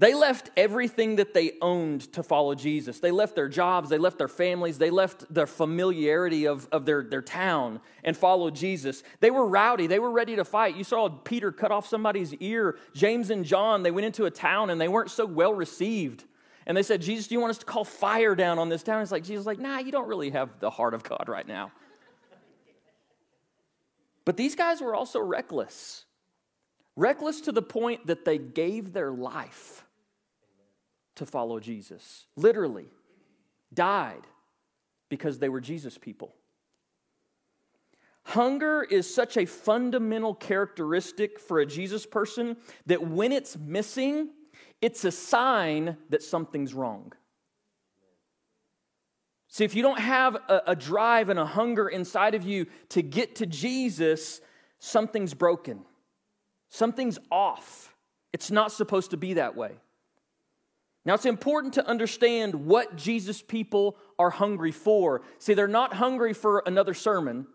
They 0.00 0.14
left 0.14 0.48
everything 0.56 1.16
that 1.16 1.34
they 1.34 1.52
owned 1.60 2.10
to 2.14 2.22
follow 2.22 2.54
Jesus. 2.54 3.00
They 3.00 3.10
left 3.10 3.34
their 3.34 3.50
jobs, 3.50 3.90
they 3.90 3.98
left 3.98 4.16
their 4.16 4.28
families, 4.28 4.78
they 4.78 4.88
left 4.88 5.32
their 5.32 5.46
familiarity 5.46 6.46
of, 6.46 6.66
of 6.72 6.86
their, 6.86 7.02
their 7.02 7.20
town 7.20 7.82
and 8.02 8.16
followed 8.16 8.54
Jesus. 8.54 9.02
They 9.20 9.30
were 9.30 9.46
rowdy, 9.46 9.86
they 9.86 9.98
were 9.98 10.10
ready 10.10 10.36
to 10.36 10.44
fight. 10.46 10.74
You 10.74 10.84
saw 10.84 11.10
Peter 11.10 11.52
cut 11.52 11.70
off 11.70 11.86
somebody's 11.86 12.32
ear. 12.36 12.78
James 12.94 13.28
and 13.28 13.44
John, 13.44 13.82
they 13.82 13.90
went 13.90 14.06
into 14.06 14.24
a 14.24 14.30
town 14.30 14.70
and 14.70 14.80
they 14.80 14.88
weren't 14.88 15.10
so 15.10 15.26
well 15.26 15.52
received. 15.52 16.24
And 16.64 16.74
they 16.74 16.82
said, 16.82 17.02
Jesus, 17.02 17.28
do 17.28 17.34
you 17.34 17.40
want 17.40 17.50
us 17.50 17.58
to 17.58 17.66
call 17.66 17.84
fire 17.84 18.34
down 18.34 18.58
on 18.58 18.70
this 18.70 18.82
town? 18.82 19.02
It's 19.02 19.12
like, 19.12 19.24
Jesus, 19.24 19.44
like, 19.44 19.58
nah, 19.58 19.80
you 19.80 19.92
don't 19.92 20.08
really 20.08 20.30
have 20.30 20.60
the 20.60 20.70
heart 20.70 20.94
of 20.94 21.02
God 21.02 21.24
right 21.28 21.46
now. 21.46 21.72
But 24.24 24.38
these 24.38 24.54
guys 24.54 24.80
were 24.80 24.94
also 24.94 25.20
reckless. 25.20 26.06
Reckless 26.96 27.42
to 27.42 27.52
the 27.52 27.60
point 27.60 28.06
that 28.06 28.24
they 28.24 28.38
gave 28.38 28.94
their 28.94 29.10
life 29.10 29.84
to 31.20 31.26
follow 31.26 31.60
Jesus. 31.60 32.24
Literally, 32.34 32.86
died 33.74 34.26
because 35.10 35.38
they 35.38 35.50
were 35.50 35.60
Jesus 35.60 35.98
people. 35.98 36.34
Hunger 38.24 38.82
is 38.82 39.12
such 39.12 39.36
a 39.36 39.44
fundamental 39.44 40.34
characteristic 40.34 41.38
for 41.38 41.60
a 41.60 41.66
Jesus 41.66 42.06
person 42.06 42.56
that 42.86 43.06
when 43.06 43.32
it's 43.32 43.58
missing, 43.58 44.30
it's 44.80 45.04
a 45.04 45.12
sign 45.12 45.98
that 46.08 46.22
something's 46.22 46.72
wrong. 46.72 47.12
See, 49.48 49.64
if 49.64 49.74
you 49.74 49.82
don't 49.82 50.00
have 50.00 50.36
a, 50.36 50.62
a, 50.68 50.76
drive 50.76 51.28
and 51.28 51.38
a 51.38 51.44
hunger 51.44 51.86
inside 51.86 52.34
of 52.34 52.44
you 52.44 52.66
to 52.90 53.02
get 53.02 53.36
to 53.36 53.46
Jesus, 53.46 54.40
something's 54.78 55.34
broken. 55.34 55.84
Something's 56.70 57.18
off. 57.30 57.94
It's 58.32 58.50
not 58.50 58.72
supposed 58.72 59.10
to 59.10 59.18
be 59.18 59.34
that 59.34 59.54
way. 59.54 59.72
Now, 61.10 61.14
it's 61.14 61.26
important 61.26 61.74
to 61.74 61.84
understand 61.88 62.54
what 62.54 62.94
Jesus 62.94 63.42
people 63.42 63.96
are 64.16 64.30
hungry 64.30 64.70
for. 64.70 65.22
See, 65.40 65.54
they're 65.54 65.66
not 65.66 65.92
hungry 65.92 66.32
for 66.32 66.62
another 66.66 66.94
sermon, 66.94 67.48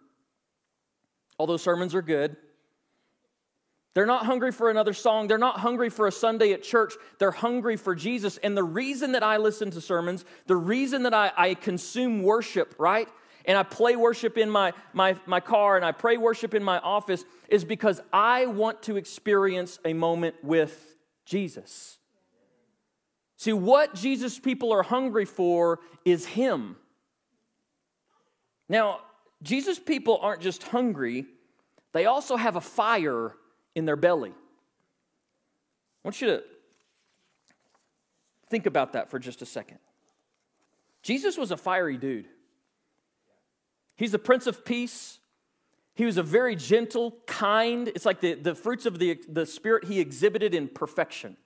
although 1.40 1.56
sermons 1.56 1.96
are 1.96 2.02
good. 2.02 2.36
They're 3.94 4.06
not 4.06 4.26
hungry 4.26 4.52
for 4.52 4.70
another 4.70 4.92
song. 4.92 5.30
They're 5.30 5.38
not 5.38 5.62
hungry 5.62 5.90
for 5.90 6.06
a 6.06 6.12
Sunday 6.12 6.52
at 6.52 6.64
church. 6.64 6.96
They're 7.18 7.32
hungry 7.32 7.78
for 7.78 7.96
Jesus. 7.96 8.36
And 8.40 8.58
the 8.58 8.64
reason 8.66 9.14
that 9.14 9.24
I 9.24 9.38
listen 9.38 9.72
to 9.72 9.80
sermons, 9.80 10.26
the 10.48 10.58
reason 10.58 11.04
that 11.04 11.14
I, 11.14 11.32
I 11.38 11.54
consume 11.54 12.24
worship, 12.24 12.76
right? 12.78 13.08
And 13.46 13.58
I 13.58 13.64
play 13.64 13.96
worship 13.96 14.38
in 14.38 14.50
my, 14.50 14.74
my, 14.92 15.16
my 15.26 15.40
car 15.40 15.78
and 15.78 15.86
I 15.86 15.94
pray 15.94 16.18
worship 16.18 16.56
in 16.56 16.62
my 16.62 16.80
office 16.80 17.24
is 17.48 17.64
because 17.64 18.02
I 18.12 18.48
want 18.48 18.84
to 18.84 18.98
experience 18.98 19.80
a 19.86 19.94
moment 19.94 20.36
with 20.44 20.98
Jesus. 21.26 22.00
See, 23.38 23.54
what 23.54 23.96
Jesus 23.96 24.40
people 24.40 24.72
are 24.72 24.84
hungry 24.84 25.26
for 25.26 25.80
is 26.06 26.26
Him. 26.26 26.78
Now, 28.70 29.02
Jesus 29.44 29.78
people 29.78 30.20
aren't 30.22 30.42
just 30.42 30.64
hungry, 30.64 31.26
they 31.94 32.06
also 32.06 32.36
have 32.36 32.56
a 32.56 32.62
fire 32.62 33.36
in 33.76 33.86
their 33.86 33.96
belly. 33.96 34.32
I 34.32 34.34
want 36.04 36.22
you 36.22 36.28
to 36.28 36.44
think 38.50 38.66
about 38.66 38.94
that 38.94 39.10
for 39.10 39.20
just 39.20 39.42
a 39.42 39.46
second. 39.46 39.80
Jesus 41.04 41.38
was 41.38 41.52
a 41.52 41.58
fiery 41.58 41.98
dude. 41.98 42.28
He's 43.96 44.12
the 44.12 44.20
Prince 44.20 44.48
of 44.48 44.66
Peace. 44.66 45.20
He 45.94 46.04
was 46.04 46.18
a 46.18 46.24
very 46.24 46.56
gentle, 46.56 47.16
kind, 47.26 47.88
it's 47.88 48.06
like 48.06 48.20
the, 48.20 48.34
the 48.34 48.54
fruits 48.54 48.86
of 48.86 49.00
the, 49.00 49.20
the 49.30 49.46
Spirit 49.46 49.86
he 49.86 50.02
exhibited 50.02 50.54
in 50.54 50.68
perfection. 50.68 51.38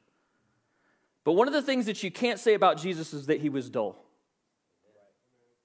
But 1.29 1.35
one 1.35 1.47
of 1.47 1.53
the 1.53 1.61
things 1.61 1.85
that 1.85 2.01
you 2.01 2.09
can't 2.09 2.39
say 2.39 2.55
about 2.55 2.79
Jesus 2.79 3.13
is 3.13 3.27
that 3.27 3.39
he 3.39 3.49
was 3.49 3.69
dull, 3.69 4.03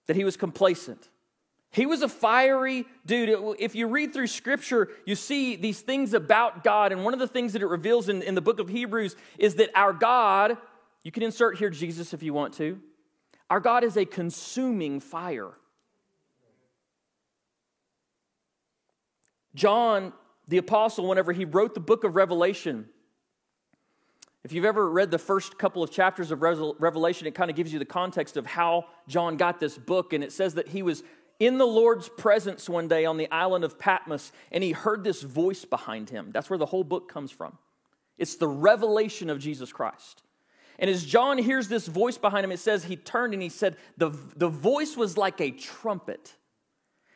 that 0.07 0.15
he 0.15 0.23
was 0.23 0.37
complacent. 0.37 1.09
He 1.71 1.87
was 1.87 2.03
a 2.03 2.09
fiery 2.11 2.85
dude. 3.07 3.57
If 3.59 3.75
you 3.75 3.87
read 3.87 4.13
through 4.13 4.27
scripture, 4.27 4.91
you 5.07 5.15
see 5.15 5.57
these 5.57 5.81
things 5.81 6.13
about 6.13 6.65
God. 6.65 6.93
And 6.93 7.03
one 7.03 7.15
of 7.15 7.19
the 7.19 7.27
things 7.27 7.55
that 7.55 7.63
it 7.63 7.67
reveals 7.67 8.11
in, 8.11 8.21
in 8.21 8.35
the 8.35 8.43
book 8.43 8.61
of 8.61 8.69
Hebrews 8.69 9.17
is 9.39 9.55
that 9.55 9.71
our 9.75 9.95
God, 9.95 10.59
you 11.03 11.11
can 11.11 11.23
insert 11.23 11.57
here 11.57 11.71
Jesus 11.71 12.13
if 12.13 12.23
you 12.23 12.35
want 12.35 12.53
to, 12.59 12.79
our 13.49 13.59
God 13.59 13.85
is 13.85 13.97
a 13.97 14.05
consuming 14.05 15.01
fire. 15.01 15.53
John, 19.55 20.13
the 20.47 20.59
apostle, 20.59 21.09
whenever 21.09 21.33
he 21.33 21.47
wrote 21.47 21.73
the 21.73 21.81
book 21.81 22.05
of 22.05 22.17
Revelation, 22.17 22.91
if 24.45 24.53
you've 24.53 24.67
ever 24.67 24.91
read 24.91 25.11
the 25.11 25.19
first 25.19 25.59
couple 25.59 25.83
of 25.83 25.91
chapters 25.91 26.31
of 26.31 26.43
Revelation, 26.43 27.27
it 27.27 27.35
kind 27.35 27.51
of 27.51 27.57
gives 27.57 27.73
you 27.73 27.79
the 27.79 27.87
context 27.87 28.37
of 28.37 28.45
how 28.45 28.87
John 29.09 29.39
got 29.39 29.59
this 29.59 29.79
book. 29.79 30.13
And 30.13 30.23
it 30.23 30.33
says 30.33 30.55
that 30.55 30.69
he 30.69 30.83
was 30.83 31.03
in 31.41 31.57
the 31.57 31.67
Lord's 31.67 32.11
presence 32.11 32.69
one 32.69 32.87
day 32.87 33.07
on 33.07 33.17
the 33.17 33.31
island 33.31 33.65
of 33.65 33.79
Patmos, 33.79 34.33
and 34.53 34.63
he 34.63 34.73
heard 34.73 35.03
this 35.03 35.23
voice 35.23 35.65
behind 35.65 36.11
him. 36.11 36.31
That's 36.31 36.51
where 36.51 36.59
the 36.59 36.67
whole 36.67 36.85
book 36.85 37.11
comes 37.11 37.31
from. 37.31 37.57
It's 38.19 38.37
the 38.37 38.47
revelation 38.47 39.31
of 39.31 39.39
Jesus 39.39 39.73
Christ. 39.73 40.23
And 40.79 40.91
as 40.91 41.05
John 41.05 41.39
hears 41.39 41.69
this 41.69 41.87
voice 41.87 42.19
behind 42.19 42.45
him, 42.45 42.53
it 42.53 42.59
says 42.59 42.85
he 42.85 42.97
turned 42.97 43.33
and 43.33 43.43
he 43.43 43.49
said, 43.49 43.77
The, 43.97 44.11
the 44.37 44.49
voice 44.49 44.97
was 44.97 45.17
like 45.17 45.41
a 45.41 45.53
trumpet. 45.53 46.35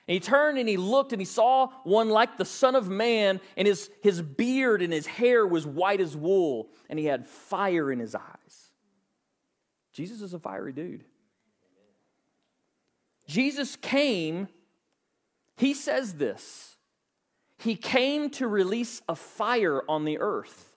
And 0.09 0.14
he 0.14 0.21
turned 0.21 0.59
and 0.59 0.66
he 0.66 0.79
looked 0.79 1.12
and 1.12 1.21
he 1.21 1.27
saw 1.27 1.68
one 1.85 2.09
like 2.09 2.38
the 2.38 2.47
Son 2.47 2.75
of 2.75 2.88
Man, 2.88 3.40
and 3.59 3.68
his, 3.68 3.90
his 4.03 4.23
beard 4.23 4.81
and 4.81 4.90
his 4.90 5.07
hair 5.07 5.47
was 5.47 5.66
white 5.66 6.01
as 6.01 6.16
wool, 6.16 6.71
and 6.88 6.99
he 6.99 7.05
had 7.05 7.27
fire 7.27 7.92
in 7.92 7.99
his 7.99 8.14
eyes. 8.14 8.71
Jesus 9.92 10.23
is 10.23 10.33
a 10.33 10.38
fiery 10.38 10.73
dude. 10.73 11.05
Jesus 13.27 13.77
came, 13.77 14.49
he 15.59 15.75
says 15.75 16.14
this. 16.14 16.77
He 17.59 17.77
came 17.77 18.31
to 18.31 18.49
release 18.49 19.03
a 19.09 19.14
fire 19.14 19.83
on 19.88 20.05
the 20.05 20.18
earth. 20.21 20.77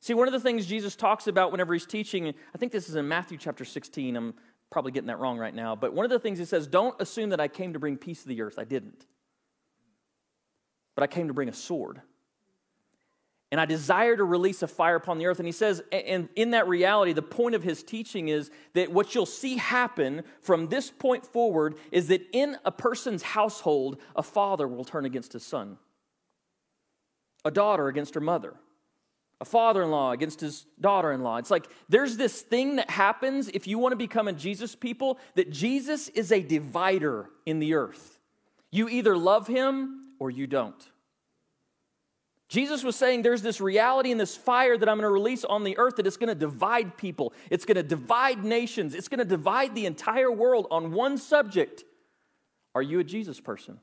See, 0.00 0.14
one 0.14 0.28
of 0.28 0.32
the 0.32 0.40
things 0.40 0.66
Jesus 0.66 0.94
talks 0.94 1.26
about 1.26 1.50
whenever 1.50 1.72
he's 1.72 1.86
teaching, 1.86 2.28
I 2.28 2.58
think 2.58 2.70
this 2.70 2.88
is 2.88 2.94
in 2.94 3.08
Matthew 3.08 3.36
chapter 3.36 3.64
16. 3.64 4.16
I'm 4.16 4.34
probably 4.70 4.92
getting 4.92 5.08
that 5.08 5.18
wrong 5.18 5.38
right 5.38 5.54
now, 5.54 5.74
but 5.74 5.92
one 5.92 6.04
of 6.04 6.10
the 6.10 6.18
things 6.18 6.38
he 6.38 6.44
says, 6.44 6.66
don't 6.66 7.00
assume 7.00 7.30
that 7.30 7.40
I 7.40 7.48
came 7.48 7.72
to 7.72 7.78
bring 7.78 7.96
peace 7.96 8.22
to 8.22 8.28
the 8.28 8.42
earth. 8.42 8.58
I 8.58 8.64
didn't. 8.64 9.06
But 10.94 11.04
I 11.04 11.06
came 11.06 11.28
to 11.28 11.34
bring 11.34 11.48
a 11.48 11.54
sword. 11.54 12.02
And 13.50 13.58
I 13.58 13.64
desire 13.64 14.14
to 14.14 14.24
release 14.24 14.62
a 14.62 14.66
fire 14.66 14.96
upon 14.96 15.16
the 15.16 15.26
earth. 15.26 15.38
And 15.38 15.46
he 15.46 15.52
says, 15.52 15.82
and 15.90 16.28
in 16.36 16.50
that 16.50 16.68
reality, 16.68 17.14
the 17.14 17.22
point 17.22 17.54
of 17.54 17.62
his 17.62 17.82
teaching 17.82 18.28
is 18.28 18.50
that 18.74 18.92
what 18.92 19.14
you'll 19.14 19.24
see 19.24 19.56
happen 19.56 20.22
from 20.42 20.68
this 20.68 20.90
point 20.90 21.24
forward 21.24 21.76
is 21.90 22.08
that 22.08 22.20
in 22.32 22.58
a 22.66 22.70
person's 22.70 23.22
household, 23.22 23.98
a 24.16 24.22
father 24.22 24.68
will 24.68 24.84
turn 24.84 25.06
against 25.06 25.32
his 25.32 25.46
son, 25.46 25.78
a 27.42 27.50
daughter 27.50 27.88
against 27.88 28.14
her 28.14 28.20
mother, 28.20 28.54
a 29.40 29.44
father 29.44 29.82
in 29.82 29.90
law 29.90 30.12
against 30.12 30.40
his 30.40 30.66
daughter 30.80 31.12
in 31.12 31.22
law. 31.22 31.36
It's 31.36 31.50
like 31.50 31.68
there's 31.88 32.16
this 32.16 32.42
thing 32.42 32.76
that 32.76 32.90
happens 32.90 33.48
if 33.48 33.66
you 33.66 33.78
want 33.78 33.92
to 33.92 33.96
become 33.96 34.28
a 34.28 34.32
Jesus 34.32 34.74
people 34.74 35.18
that 35.34 35.50
Jesus 35.50 36.08
is 36.08 36.32
a 36.32 36.42
divider 36.42 37.30
in 37.46 37.58
the 37.60 37.74
earth. 37.74 38.18
You 38.70 38.88
either 38.88 39.16
love 39.16 39.46
him 39.46 40.14
or 40.18 40.30
you 40.30 40.46
don't. 40.46 40.88
Jesus 42.48 42.82
was 42.82 42.96
saying 42.96 43.22
there's 43.22 43.42
this 43.42 43.60
reality 43.60 44.10
and 44.10 44.18
this 44.18 44.34
fire 44.34 44.76
that 44.76 44.88
I'm 44.88 44.96
going 44.96 45.04
to 45.04 45.10
release 45.10 45.44
on 45.44 45.64
the 45.64 45.76
earth 45.76 45.96
that 45.96 46.06
it's 46.06 46.16
going 46.16 46.30
to 46.30 46.34
divide 46.34 46.96
people. 46.96 47.34
It's 47.50 47.66
going 47.66 47.76
to 47.76 47.82
divide 47.82 48.42
nations. 48.42 48.94
It's 48.94 49.08
going 49.08 49.18
to 49.18 49.24
divide 49.24 49.74
the 49.74 49.84
entire 49.84 50.32
world 50.32 50.66
on 50.70 50.92
one 50.92 51.18
subject. 51.18 51.84
Are 52.74 52.80
you 52.80 53.00
a 53.00 53.04
Jesus 53.04 53.38
person? 53.38 53.78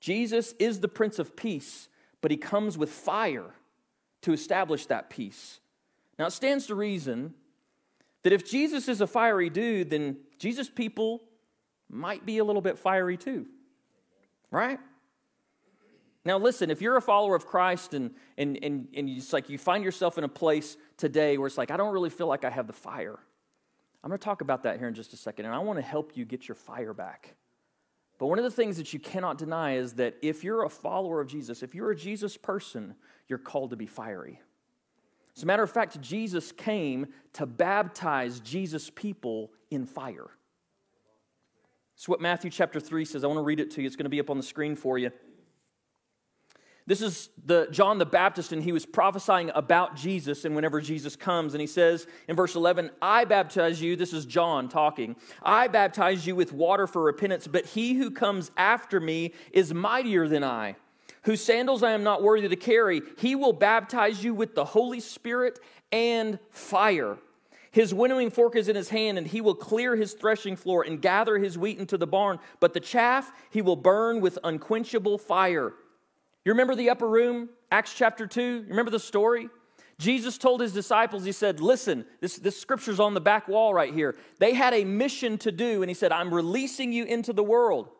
Jesus 0.00 0.54
is 0.58 0.80
the 0.80 0.88
Prince 0.88 1.18
of 1.18 1.36
Peace, 1.36 1.88
but 2.20 2.30
he 2.30 2.36
comes 2.36 2.76
with 2.76 2.90
fire 2.90 3.54
to 4.22 4.32
establish 4.32 4.86
that 4.86 5.10
peace. 5.10 5.60
Now, 6.18 6.26
it 6.26 6.32
stands 6.32 6.66
to 6.66 6.74
reason 6.74 7.34
that 8.22 8.32
if 8.32 8.48
Jesus 8.48 8.88
is 8.88 9.00
a 9.00 9.06
fiery 9.06 9.48
dude, 9.48 9.90
then 9.90 10.18
Jesus 10.38 10.68
people 10.68 11.22
might 11.88 12.26
be 12.26 12.38
a 12.38 12.44
little 12.44 12.62
bit 12.62 12.78
fiery 12.78 13.16
too, 13.16 13.46
right? 14.50 14.78
Now, 16.24 16.36
listen, 16.38 16.70
if 16.70 16.82
you're 16.82 16.96
a 16.96 17.02
follower 17.02 17.34
of 17.34 17.46
Christ 17.46 17.94
and, 17.94 18.10
and, 18.36 18.58
and, 18.62 18.88
and 18.94 19.08
it's 19.08 19.32
like 19.32 19.48
you 19.48 19.56
find 19.56 19.82
yourself 19.82 20.18
in 20.18 20.24
a 20.24 20.28
place 20.28 20.76
today 20.98 21.38
where 21.38 21.46
it's 21.46 21.56
like, 21.56 21.70
I 21.70 21.78
don't 21.78 21.92
really 21.92 22.10
feel 22.10 22.26
like 22.26 22.44
I 22.44 22.50
have 22.50 22.66
the 22.66 22.74
fire, 22.74 23.18
I'm 24.04 24.08
going 24.08 24.18
to 24.18 24.24
talk 24.24 24.40
about 24.40 24.62
that 24.64 24.78
here 24.78 24.88
in 24.88 24.94
just 24.94 25.12
a 25.12 25.16
second, 25.16 25.46
and 25.46 25.54
I 25.54 25.58
want 25.58 25.78
to 25.78 25.82
help 25.82 26.16
you 26.16 26.24
get 26.24 26.48
your 26.48 26.54
fire 26.54 26.92
back. 26.92 27.36
But 28.20 28.26
one 28.26 28.38
of 28.38 28.44
the 28.44 28.50
things 28.50 28.76
that 28.76 28.92
you 28.92 29.00
cannot 29.00 29.38
deny 29.38 29.76
is 29.76 29.94
that 29.94 30.14
if 30.20 30.44
you're 30.44 30.64
a 30.64 30.68
follower 30.68 31.22
of 31.22 31.26
Jesus, 31.26 31.62
if 31.62 31.74
you're 31.74 31.90
a 31.90 31.96
Jesus 31.96 32.36
person, 32.36 32.94
you're 33.28 33.38
called 33.38 33.70
to 33.70 33.76
be 33.76 33.86
fiery. 33.86 34.42
As 35.34 35.42
a 35.42 35.46
matter 35.46 35.62
of 35.62 35.70
fact, 35.70 35.98
Jesus 36.02 36.52
came 36.52 37.06
to 37.32 37.46
baptize 37.46 38.40
Jesus' 38.40 38.90
people 38.90 39.50
in 39.70 39.86
fire. 39.86 40.28
It's 41.94 42.10
what 42.10 42.20
Matthew 42.20 42.50
chapter 42.50 42.78
3 42.78 43.06
says. 43.06 43.24
I 43.24 43.26
want 43.26 43.38
to 43.38 43.42
read 43.42 43.58
it 43.58 43.70
to 43.70 43.80
you. 43.80 43.86
It's 43.86 43.96
going 43.96 44.04
to 44.04 44.10
be 44.10 44.20
up 44.20 44.28
on 44.28 44.36
the 44.36 44.42
screen 44.42 44.76
for 44.76 44.98
you. 44.98 45.12
This 46.90 47.02
is 47.02 47.28
the 47.46 47.68
John 47.70 47.98
the 47.98 48.04
Baptist, 48.04 48.50
and 48.50 48.60
he 48.60 48.72
was 48.72 48.84
prophesying 48.84 49.52
about 49.54 49.94
Jesus. 49.94 50.44
And 50.44 50.56
whenever 50.56 50.80
Jesus 50.80 51.14
comes, 51.14 51.54
and 51.54 51.60
he 51.60 51.66
says 51.68 52.08
in 52.26 52.34
verse 52.34 52.56
11, 52.56 52.90
I 53.00 53.24
baptize 53.24 53.80
you, 53.80 53.94
this 53.94 54.12
is 54.12 54.26
John 54.26 54.68
talking, 54.68 55.14
I 55.40 55.68
baptize 55.68 56.26
you 56.26 56.34
with 56.34 56.52
water 56.52 56.88
for 56.88 57.00
repentance, 57.00 57.46
but 57.46 57.64
he 57.64 57.94
who 57.94 58.10
comes 58.10 58.50
after 58.56 58.98
me 58.98 59.34
is 59.52 59.72
mightier 59.72 60.26
than 60.26 60.42
I, 60.42 60.74
whose 61.22 61.40
sandals 61.40 61.84
I 61.84 61.92
am 61.92 62.02
not 62.02 62.24
worthy 62.24 62.48
to 62.48 62.56
carry. 62.56 63.02
He 63.18 63.36
will 63.36 63.52
baptize 63.52 64.24
you 64.24 64.34
with 64.34 64.56
the 64.56 64.64
Holy 64.64 64.98
Spirit 64.98 65.60
and 65.92 66.40
fire. 66.50 67.18
His 67.70 67.94
winnowing 67.94 68.30
fork 68.30 68.56
is 68.56 68.68
in 68.68 68.74
his 68.74 68.88
hand, 68.88 69.16
and 69.16 69.28
he 69.28 69.40
will 69.40 69.54
clear 69.54 69.94
his 69.94 70.14
threshing 70.14 70.56
floor 70.56 70.82
and 70.82 71.00
gather 71.00 71.38
his 71.38 71.56
wheat 71.56 71.78
into 71.78 71.96
the 71.96 72.08
barn, 72.08 72.40
but 72.58 72.74
the 72.74 72.80
chaff 72.80 73.30
he 73.50 73.62
will 73.62 73.76
burn 73.76 74.20
with 74.20 74.40
unquenchable 74.42 75.18
fire. 75.18 75.72
You 76.44 76.52
remember 76.52 76.74
the 76.74 76.90
upper 76.90 77.08
room, 77.08 77.50
Acts 77.70 77.94
chapter 77.94 78.26
2? 78.26 78.40
You 78.40 78.64
remember 78.68 78.90
the 78.90 78.98
story? 78.98 79.48
Jesus 79.98 80.38
told 80.38 80.62
his 80.62 80.72
disciples, 80.72 81.24
He 81.24 81.32
said, 81.32 81.60
Listen, 81.60 82.06
this, 82.20 82.36
this 82.36 82.58
scripture's 82.58 82.98
on 82.98 83.12
the 83.12 83.20
back 83.20 83.46
wall 83.46 83.74
right 83.74 83.92
here. 83.92 84.16
They 84.38 84.54
had 84.54 84.72
a 84.72 84.84
mission 84.84 85.36
to 85.38 85.52
do, 85.52 85.82
and 85.82 85.90
He 85.90 85.94
said, 85.94 86.10
I'm 86.10 86.32
releasing 86.32 86.92
you 86.92 87.04
into 87.04 87.34
the 87.34 87.44
world. 87.44 87.90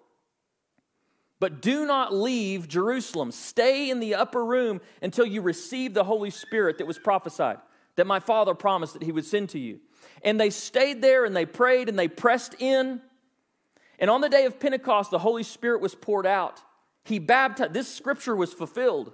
But 1.38 1.62
do 1.62 1.87
not 1.87 2.14
leave 2.14 2.68
Jerusalem. 2.68 3.33
Stay 3.33 3.90
in 3.90 4.00
the 4.00 4.14
upper 4.14 4.44
room 4.44 4.81
until 5.03 5.26
you 5.26 5.42
receive 5.42 5.92
the 5.92 6.05
Holy 6.05 6.31
Spirit 6.31 6.79
that 6.79 6.87
was 6.87 6.98
prophesied, 6.98 7.59
that 7.96 8.07
my 8.07 8.20
Father 8.20 8.55
promised 8.55 8.94
that 8.94 9.03
He 9.03 9.12
would 9.12 9.26
send 9.26 9.50
to 9.50 9.59
you. 9.59 9.81
And 10.22 10.40
they 10.40 10.50
stayed 10.50 11.03
there 11.03 11.26
and 11.26 11.37
they 11.37 11.46
prayed 11.46 11.90
and 11.90 11.98
they 11.98 12.09
pressed 12.09 12.55
in. 12.59 13.03
And 13.98 14.09
on 14.09 14.22
the 14.22 14.29
day 14.31 14.46
of 14.46 14.59
Pentecost, 14.59 15.11
the 15.11 15.18
Holy 15.18 15.42
Spirit 15.42 15.83
was 15.83 15.94
poured 15.94 16.26
out. 16.26 16.62
He 17.04 17.18
baptized, 17.18 17.72
this 17.72 17.92
scripture 17.92 18.36
was 18.36 18.52
fulfilled. 18.52 19.12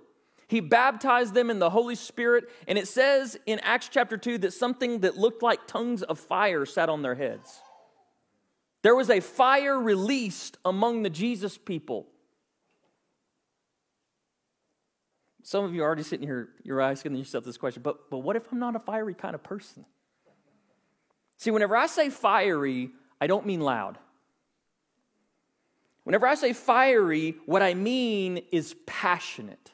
He 0.48 0.60
baptized 0.60 1.34
them 1.34 1.50
in 1.50 1.58
the 1.58 1.70
Holy 1.70 1.96
Spirit, 1.96 2.44
and 2.68 2.78
it 2.78 2.86
says 2.86 3.36
in 3.46 3.58
Acts 3.60 3.88
chapter 3.88 4.16
2 4.16 4.38
that 4.38 4.52
something 4.52 5.00
that 5.00 5.16
looked 5.16 5.42
like 5.42 5.66
tongues 5.66 6.02
of 6.02 6.20
fire 6.20 6.64
sat 6.64 6.88
on 6.88 7.02
their 7.02 7.16
heads. 7.16 7.60
There 8.82 8.94
was 8.94 9.10
a 9.10 9.20
fire 9.20 9.78
released 9.78 10.58
among 10.64 11.02
the 11.02 11.10
Jesus 11.10 11.58
people. 11.58 12.06
Some 15.42 15.64
of 15.64 15.74
you 15.74 15.82
are 15.82 15.86
already 15.86 16.04
sitting 16.04 16.26
here, 16.26 16.50
you're 16.62 16.80
asking 16.80 17.14
yourself 17.16 17.44
this 17.44 17.56
question, 17.56 17.82
but, 17.82 18.10
but 18.10 18.18
what 18.18 18.36
if 18.36 18.50
I'm 18.52 18.58
not 18.58 18.76
a 18.76 18.80
fiery 18.80 19.14
kind 19.14 19.34
of 19.34 19.42
person? 19.42 19.84
See, 21.36 21.50
whenever 21.50 21.76
I 21.76 21.86
say 21.86 22.10
fiery, 22.10 22.90
I 23.20 23.26
don't 23.26 23.46
mean 23.46 23.60
loud. 23.60 23.98
Whenever 26.06 26.28
I 26.28 26.36
say 26.36 26.52
fiery, 26.52 27.34
what 27.46 27.62
I 27.62 27.74
mean 27.74 28.40
is 28.52 28.76
passionate. 28.86 29.72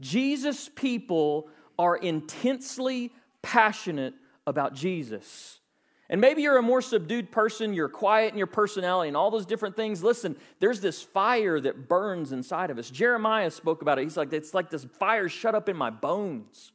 Jesus' 0.00 0.70
people 0.74 1.50
are 1.78 1.96
intensely 1.96 3.12
passionate 3.42 4.14
about 4.46 4.72
Jesus. 4.72 5.60
And 6.08 6.18
maybe 6.18 6.40
you're 6.40 6.56
a 6.56 6.62
more 6.62 6.80
subdued 6.80 7.30
person, 7.30 7.74
you're 7.74 7.90
quiet 7.90 8.32
in 8.32 8.38
your 8.38 8.46
personality 8.46 9.08
and 9.08 9.16
all 9.16 9.30
those 9.30 9.44
different 9.44 9.76
things. 9.76 10.02
Listen, 10.02 10.34
there's 10.60 10.80
this 10.80 11.02
fire 11.02 11.60
that 11.60 11.90
burns 11.90 12.32
inside 12.32 12.70
of 12.70 12.78
us. 12.78 12.88
Jeremiah 12.88 13.50
spoke 13.50 13.82
about 13.82 13.98
it. 13.98 14.04
He's 14.04 14.16
like, 14.16 14.32
it's 14.32 14.54
like 14.54 14.70
this 14.70 14.86
fire 14.98 15.28
shut 15.28 15.54
up 15.54 15.68
in 15.68 15.76
my 15.76 15.90
bones. 15.90 16.72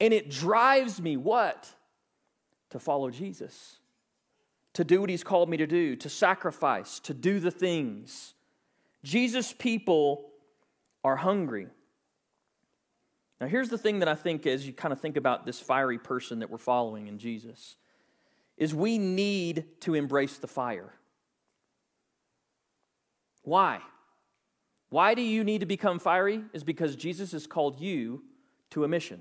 And 0.00 0.12
it 0.12 0.30
drives 0.30 1.00
me 1.00 1.16
what? 1.16 1.72
To 2.70 2.80
follow 2.80 3.08
Jesus 3.08 3.79
to 4.80 4.84
do 4.84 4.98
what 5.02 5.10
he's 5.10 5.22
called 5.22 5.50
me 5.50 5.58
to 5.58 5.66
do, 5.66 5.94
to 5.94 6.08
sacrifice, 6.08 7.00
to 7.00 7.12
do 7.12 7.38
the 7.38 7.50
things. 7.50 8.32
Jesus' 9.04 9.52
people 9.52 10.30
are 11.04 11.16
hungry. 11.16 11.66
Now, 13.42 13.46
here's 13.46 13.68
the 13.68 13.76
thing 13.76 13.98
that 13.98 14.08
I 14.08 14.14
think 14.14 14.46
as 14.46 14.66
you 14.66 14.72
kind 14.72 14.90
of 14.90 14.98
think 14.98 15.18
about 15.18 15.44
this 15.44 15.60
fiery 15.60 15.98
person 15.98 16.38
that 16.38 16.48
we're 16.48 16.56
following 16.56 17.08
in 17.08 17.18
Jesus 17.18 17.76
is 18.56 18.74
we 18.74 18.96
need 18.96 19.66
to 19.80 19.92
embrace 19.92 20.38
the 20.38 20.48
fire. 20.48 20.94
Why? 23.42 23.80
Why 24.88 25.12
do 25.12 25.20
you 25.20 25.44
need 25.44 25.58
to 25.58 25.66
become 25.66 25.98
fiery? 25.98 26.42
Is 26.54 26.64
because 26.64 26.96
Jesus 26.96 27.32
has 27.32 27.46
called 27.46 27.78
you 27.82 28.22
to 28.70 28.84
a 28.84 28.88
mission. 28.88 29.20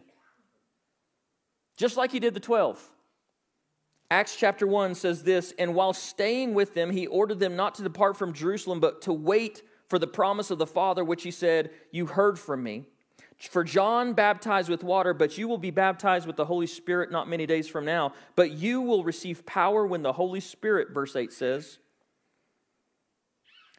Just 1.76 1.98
like 1.98 2.14
he 2.14 2.22
did 2.22 2.34
the 2.34 2.40
12. 2.40 2.82
Acts 4.12 4.36
chapter 4.36 4.66
1 4.66 4.96
says 4.96 5.24
this 5.24 5.54
And 5.58 5.76
while 5.76 5.94
staying 5.94 6.54
with 6.54 6.74
them, 6.74 6.92
he 6.92 7.08
ordered 7.08 7.40
them 7.40 7.56
not 7.56 7.76
to 7.76 7.84
depart 7.84 8.18
from 8.18 8.34
Jerusalem, 8.34 8.80
but 8.80 9.02
to 9.04 9.14
wait 9.14 9.62
for 9.88 10.00
the 10.00 10.08
promise 10.08 10.52
of 10.52 10.58
the 10.58 10.68
Father, 10.68 11.04
which 11.04 11.24
he 11.24 11.32
said, 11.32 11.72
You 11.92 12.08
heard 12.08 12.40
from 12.40 12.64
me. 12.64 12.86
For 13.38 13.64
John 13.64 14.14
baptized 14.14 14.70
with 14.70 14.84
water, 14.84 15.14
but 15.14 15.38
you 15.38 15.48
will 15.48 15.58
be 15.58 15.72
baptized 15.72 16.28
with 16.28 16.36
the 16.36 16.46
Holy 16.46 16.68
Spirit 16.68 17.10
not 17.10 17.30
many 17.30 17.46
days 17.46 17.70
from 17.70 17.86
now. 17.86 18.14
But 18.36 18.52
you 18.52 18.82
will 18.82 19.04
receive 19.04 19.46
power 19.46 19.88
when 19.88 20.02
the 20.02 20.12
Holy 20.12 20.42
Spirit, 20.42 20.90
verse 20.92 21.16
8 21.16 21.32
says, 21.32 21.78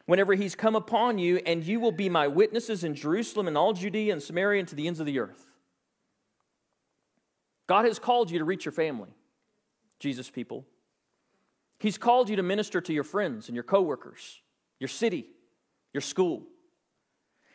whenever 0.05 0.33
he's 0.33 0.55
come 0.55 0.75
upon 0.75 1.17
you, 1.17 1.37
and 1.45 1.63
you 1.63 1.79
will 1.79 1.91
be 1.91 2.09
my 2.09 2.27
witnesses 2.27 2.83
in 2.83 2.95
Jerusalem 2.95 3.47
and 3.47 3.57
all 3.57 3.71
Judea 3.71 4.11
and 4.11 4.21
Samaria 4.21 4.59
and 4.59 4.67
to 4.67 4.75
the 4.75 4.87
ends 4.87 4.99
of 4.99 5.05
the 5.05 5.19
earth. 5.19 5.45
God 7.67 7.85
has 7.85 7.97
called 7.99 8.29
you 8.29 8.39
to 8.39 8.43
reach 8.43 8.65
your 8.65 8.73
family. 8.73 9.13
Jesus 10.01 10.29
people. 10.29 10.65
He's 11.79 11.97
called 11.97 12.29
you 12.29 12.35
to 12.35 12.43
minister 12.43 12.81
to 12.81 12.93
your 12.93 13.03
friends 13.03 13.47
and 13.47 13.55
your 13.55 13.63
coworkers, 13.63 14.41
your 14.79 14.87
city, 14.87 15.27
your 15.93 16.01
school. 16.01 16.43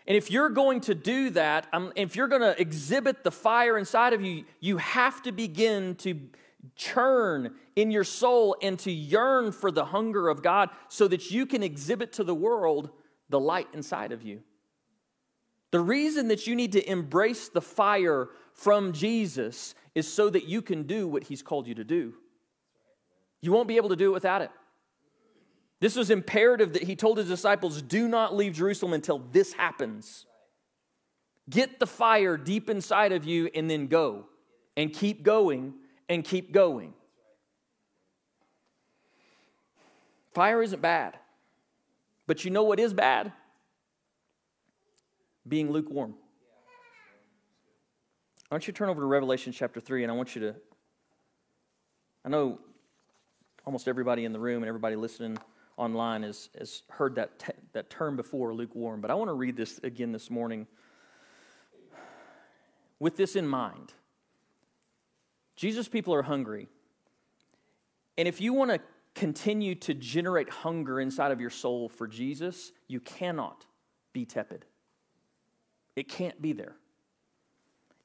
And 0.06 0.16
if 0.16 0.30
you're 0.30 0.50
going 0.50 0.80
to 0.82 0.94
do 0.94 1.30
that, 1.30 1.66
um, 1.72 1.92
if 1.96 2.14
you're 2.14 2.28
going 2.28 2.42
to 2.42 2.58
exhibit 2.60 3.24
the 3.24 3.30
fire 3.32 3.76
inside 3.76 4.12
of 4.12 4.22
you, 4.22 4.44
you 4.60 4.76
have 4.76 5.22
to 5.22 5.32
begin 5.32 5.96
to 5.96 6.20
churn 6.76 7.54
in 7.74 7.90
your 7.90 8.04
soul 8.04 8.56
and 8.62 8.78
to 8.80 8.92
yearn 8.92 9.50
for 9.52 9.70
the 9.70 9.86
hunger 9.86 10.28
of 10.28 10.42
God 10.42 10.70
so 10.88 11.08
that 11.08 11.30
you 11.30 11.46
can 11.46 11.62
exhibit 11.62 12.12
to 12.14 12.24
the 12.24 12.34
world 12.34 12.90
the 13.28 13.40
light 13.40 13.68
inside 13.72 14.12
of 14.12 14.22
you. 14.22 14.42
The 15.72 15.80
reason 15.80 16.28
that 16.28 16.46
you 16.46 16.54
need 16.54 16.72
to 16.72 16.90
embrace 16.90 17.48
the 17.48 17.60
fire 17.60 18.28
from 18.52 18.92
Jesus 18.92 19.74
is 19.94 20.10
so 20.12 20.30
that 20.30 20.48
you 20.48 20.62
can 20.62 20.84
do 20.84 21.08
what 21.08 21.24
he's 21.24 21.42
called 21.42 21.66
you 21.66 21.74
to 21.74 21.84
do. 21.84 22.14
You 23.40 23.52
won't 23.52 23.68
be 23.68 23.76
able 23.76 23.90
to 23.90 23.96
do 23.96 24.10
it 24.10 24.14
without 24.14 24.42
it. 24.42 24.50
This 25.80 25.94
was 25.94 26.10
imperative 26.10 26.72
that 26.72 26.84
he 26.84 26.96
told 26.96 27.18
his 27.18 27.28
disciples, 27.28 27.82
do 27.82 28.08
not 28.08 28.34
leave 28.34 28.54
Jerusalem 28.54 28.92
until 28.92 29.18
this 29.18 29.52
happens. 29.52 30.24
Get 31.48 31.78
the 31.78 31.86
fire 31.86 32.36
deep 32.36 32.70
inside 32.70 33.12
of 33.12 33.24
you 33.24 33.50
and 33.54 33.70
then 33.70 33.86
go 33.86 34.26
and 34.76 34.92
keep 34.92 35.22
going 35.22 35.74
and 36.08 36.24
keep 36.24 36.52
going. 36.52 36.94
Fire 40.32 40.62
isn't 40.62 40.82
bad. 40.82 41.18
But 42.26 42.44
you 42.44 42.50
know 42.50 42.64
what 42.64 42.80
is 42.80 42.92
bad? 42.92 43.32
Being 45.46 45.70
lukewarm. 45.70 46.14
I 48.50 48.54
want 48.54 48.66
you 48.66 48.72
turn 48.72 48.88
over 48.88 49.00
to 49.00 49.06
Revelation 49.06 49.52
chapter 49.52 49.80
3, 49.80 50.04
and 50.04 50.12
I 50.12 50.14
want 50.14 50.34
you 50.34 50.40
to. 50.42 50.54
I 52.24 52.28
know 52.28 52.58
almost 53.66 53.88
everybody 53.88 54.24
in 54.24 54.32
the 54.32 54.38
room 54.38 54.62
and 54.62 54.68
everybody 54.68 54.96
listening 54.96 55.36
online 55.76 56.22
has, 56.22 56.48
has 56.58 56.82
heard 56.88 57.16
that, 57.16 57.38
te- 57.38 57.52
that 57.72 57.90
term 57.90 58.16
before, 58.16 58.54
lukewarm, 58.54 59.00
but 59.00 59.10
I 59.10 59.14
want 59.14 59.28
to 59.28 59.34
read 59.34 59.56
this 59.56 59.78
again 59.82 60.12
this 60.12 60.30
morning 60.30 60.66
with 62.98 63.16
this 63.16 63.36
in 63.36 63.46
mind. 63.46 63.92
Jesus' 65.56 65.88
people 65.88 66.14
are 66.14 66.22
hungry. 66.22 66.68
And 68.16 68.26
if 68.28 68.40
you 68.40 68.52
want 68.52 68.70
to 68.70 68.80
continue 69.14 69.74
to 69.74 69.94
generate 69.94 70.48
hunger 70.48 71.00
inside 71.00 71.32
of 71.32 71.40
your 71.40 71.50
soul 71.50 71.88
for 71.88 72.06
Jesus, 72.06 72.72
you 72.88 73.00
cannot 73.00 73.66
be 74.12 74.24
tepid. 74.24 74.64
It 75.96 76.08
can't 76.08 76.40
be 76.40 76.52
there. 76.52 76.76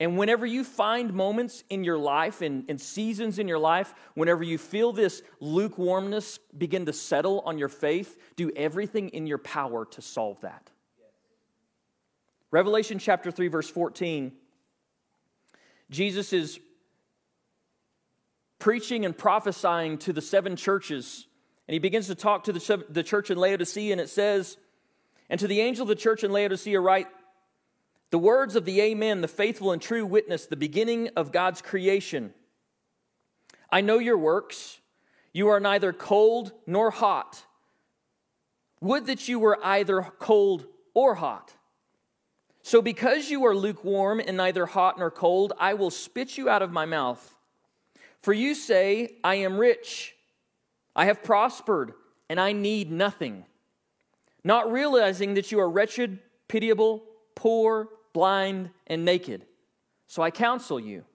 And 0.01 0.17
whenever 0.17 0.47
you 0.47 0.63
find 0.63 1.13
moments 1.13 1.63
in 1.69 1.83
your 1.83 1.99
life 1.99 2.41
and, 2.41 2.65
and, 2.67 2.81
seasons 2.81 3.37
in 3.37 3.47
your 3.47 3.59
life, 3.59 3.93
whenever 4.15 4.43
you 4.43 4.57
feel 4.57 4.91
this 4.91 5.21
lukewarmness 5.39 6.39
begin 6.57 6.87
to 6.87 6.93
settle 6.93 7.41
on 7.41 7.59
your 7.59 7.69
faith, 7.69 8.17
do 8.35 8.51
everything 8.55 9.09
in 9.09 9.27
your 9.27 9.37
power 9.37 9.85
to 9.85 10.01
solve 10.01 10.41
that. 10.41 10.71
Revelation 12.49 12.97
chapter 12.97 13.29
3, 13.29 13.47
verse 13.49 13.69
14, 13.69 14.31
Jesus 15.91 16.33
is 16.33 16.59
preaching 18.57 19.05
and 19.05 19.15
prophesying 19.15 19.99
to 19.99 20.13
the 20.13 20.21
seven 20.21 20.55
churches. 20.55 21.27
And 21.67 21.73
he 21.73 21.79
begins 21.79 22.07
to 22.07 22.15
talk 22.15 22.45
to 22.45 22.51
the, 22.51 22.83
the 22.89 23.03
church 23.03 23.29
in 23.29 23.37
Laodicea, 23.37 23.91
and 23.91 24.01
it 24.01 24.09
says, 24.09 24.57
And 25.29 25.39
to 25.39 25.47
the 25.47 25.61
angel 25.61 25.83
of 25.83 25.89
the 25.89 25.95
church 25.95 26.23
in 26.23 26.31
Laodicea, 26.31 26.79
write, 26.81 27.05
the 28.11 28.19
words 28.19 28.55
of 28.55 28.65
the 28.65 28.79
Amen, 28.81 29.21
the 29.21 29.27
faithful 29.27 29.71
and 29.71 29.81
true 29.81 30.05
witness, 30.05 30.45
the 30.45 30.55
beginning 30.55 31.09
of 31.15 31.31
God's 31.31 31.61
creation. 31.61 32.33
I 33.71 33.81
know 33.81 33.99
your 33.99 34.17
works. 34.17 34.79
You 35.33 35.47
are 35.47 35.61
neither 35.61 35.93
cold 35.93 36.51
nor 36.67 36.91
hot. 36.91 37.43
Would 38.81 39.07
that 39.07 39.27
you 39.29 39.39
were 39.39 39.57
either 39.63 40.01
cold 40.19 40.65
or 40.93 41.15
hot. 41.15 41.53
So, 42.63 42.81
because 42.81 43.29
you 43.29 43.45
are 43.45 43.55
lukewarm 43.55 44.19
and 44.19 44.37
neither 44.37 44.65
hot 44.65 44.99
nor 44.99 45.09
cold, 45.09 45.53
I 45.57 45.73
will 45.73 45.89
spit 45.89 46.37
you 46.37 46.49
out 46.49 46.61
of 46.61 46.71
my 46.71 46.85
mouth. 46.85 47.35
For 48.21 48.33
you 48.33 48.53
say, 48.53 49.15
I 49.23 49.35
am 49.35 49.57
rich, 49.57 50.15
I 50.95 51.05
have 51.05 51.23
prospered, 51.23 51.93
and 52.29 52.39
I 52.39 52.51
need 52.51 52.91
nothing, 52.91 53.45
not 54.43 54.71
realizing 54.71 55.33
that 55.35 55.51
you 55.51 55.59
are 55.59 55.69
wretched, 55.69 56.19
pitiable, 56.47 57.03
poor, 57.33 57.89
blind, 58.13 58.69
and 58.87 59.05
naked. 59.05 59.45
So 60.07 60.21
I 60.21 60.31
counsel 60.31 60.79
you 60.79 61.05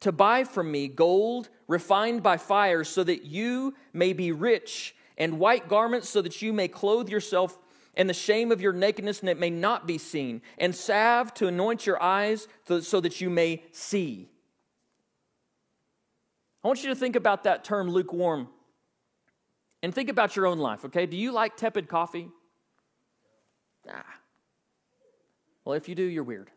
to 0.00 0.12
buy 0.12 0.44
from 0.44 0.70
me 0.70 0.88
gold 0.88 1.48
refined 1.68 2.22
by 2.22 2.36
fire, 2.36 2.84
so 2.84 3.04
that 3.04 3.24
you 3.24 3.74
may 3.92 4.12
be 4.12 4.32
rich, 4.32 4.94
and 5.16 5.38
white 5.38 5.68
garments, 5.68 6.08
so 6.08 6.22
that 6.22 6.42
you 6.42 6.52
may 6.52 6.68
clothe 6.68 7.08
yourself 7.08 7.58
and 7.94 8.08
the 8.08 8.14
shame 8.14 8.50
of 8.50 8.60
your 8.60 8.72
nakedness 8.72 9.20
and 9.20 9.28
it 9.28 9.38
may 9.38 9.50
not 9.50 9.86
be 9.86 9.98
seen, 9.98 10.40
and 10.58 10.74
salve 10.74 11.34
to 11.34 11.46
anoint 11.46 11.86
your 11.86 12.02
eyes 12.02 12.48
so 12.80 13.00
that 13.00 13.20
you 13.20 13.28
may 13.28 13.62
see. 13.70 14.30
I 16.64 16.68
want 16.68 16.82
you 16.82 16.88
to 16.88 16.94
think 16.94 17.16
about 17.16 17.44
that 17.44 17.64
term 17.64 17.90
lukewarm 17.90 18.48
and 19.82 19.94
think 19.94 20.08
about 20.08 20.36
your 20.36 20.46
own 20.46 20.58
life, 20.58 20.84
okay? 20.86 21.06
Do 21.06 21.16
you 21.16 21.32
like 21.32 21.56
tepid 21.56 21.88
coffee? 21.88 22.30
Ah. 23.88 24.21
Well, 25.64 25.74
if 25.74 25.88
you 25.88 25.94
do, 25.94 26.02
you're 26.02 26.24
weird. 26.24 26.50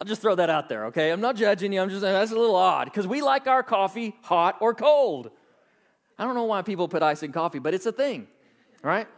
I'll 0.00 0.06
just 0.06 0.22
throw 0.22 0.36
that 0.36 0.48
out 0.48 0.68
there, 0.68 0.86
okay? 0.86 1.10
I'm 1.10 1.20
not 1.20 1.34
judging 1.34 1.72
you. 1.72 1.80
I'm 1.80 1.88
just 1.88 2.02
saying 2.02 2.14
that's 2.14 2.30
a 2.30 2.36
little 2.36 2.54
odd 2.54 2.84
because 2.84 3.06
we 3.06 3.20
like 3.20 3.48
our 3.48 3.64
coffee 3.64 4.14
hot 4.22 4.56
or 4.60 4.72
cold. 4.72 5.30
I 6.18 6.24
don't 6.24 6.34
know 6.34 6.44
why 6.44 6.62
people 6.62 6.86
put 6.86 7.02
ice 7.02 7.22
in 7.22 7.32
coffee, 7.32 7.58
but 7.58 7.74
it's 7.74 7.86
a 7.86 7.92
thing, 7.92 8.28
right? 8.82 9.08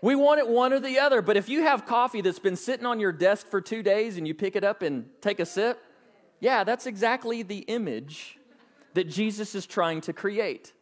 We 0.00 0.16
want 0.16 0.40
it 0.40 0.48
one 0.48 0.72
or 0.72 0.80
the 0.80 0.98
other. 0.98 1.22
But 1.22 1.36
if 1.36 1.48
you 1.48 1.62
have 1.62 1.86
coffee 1.86 2.20
that's 2.20 2.40
been 2.40 2.56
sitting 2.56 2.84
on 2.84 2.98
your 2.98 3.12
desk 3.12 3.46
for 3.46 3.60
two 3.60 3.84
days 3.84 4.16
and 4.16 4.26
you 4.26 4.34
pick 4.34 4.56
it 4.56 4.64
up 4.64 4.82
and 4.82 5.08
take 5.20 5.38
a 5.38 5.46
sip, 5.46 5.80
yeah, 6.40 6.64
that's 6.64 6.86
exactly 6.86 7.44
the 7.44 7.58
image 7.58 8.38
that 8.94 9.08
Jesus 9.08 9.54
is 9.54 9.66
trying 9.66 10.00
to 10.02 10.12
create. 10.12 10.72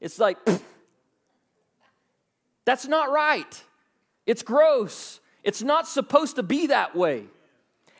It's 0.00 0.20
like, 0.20 0.38
that's 2.64 2.86
not 2.86 3.10
right. 3.10 3.64
It's 4.24 4.44
gross. 4.44 5.18
It's 5.42 5.62
not 5.62 5.88
supposed 5.88 6.36
to 6.36 6.42
be 6.42 6.68
that 6.68 6.94
way. 6.94 7.24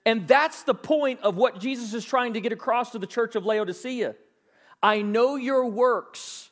And 0.04 0.26
that's 0.26 0.62
the 0.62 0.74
point 0.74 1.20
of 1.20 1.36
what 1.36 1.60
Jesus 1.60 1.92
is 1.92 2.04
trying 2.04 2.34
to 2.34 2.40
get 2.40 2.52
across 2.52 2.90
to 2.92 2.98
the 2.98 3.06
church 3.06 3.36
of 3.36 3.44
Laodicea. 3.44 4.14
I 4.82 5.02
know 5.02 5.36
your 5.36 5.66
works. 5.66 6.50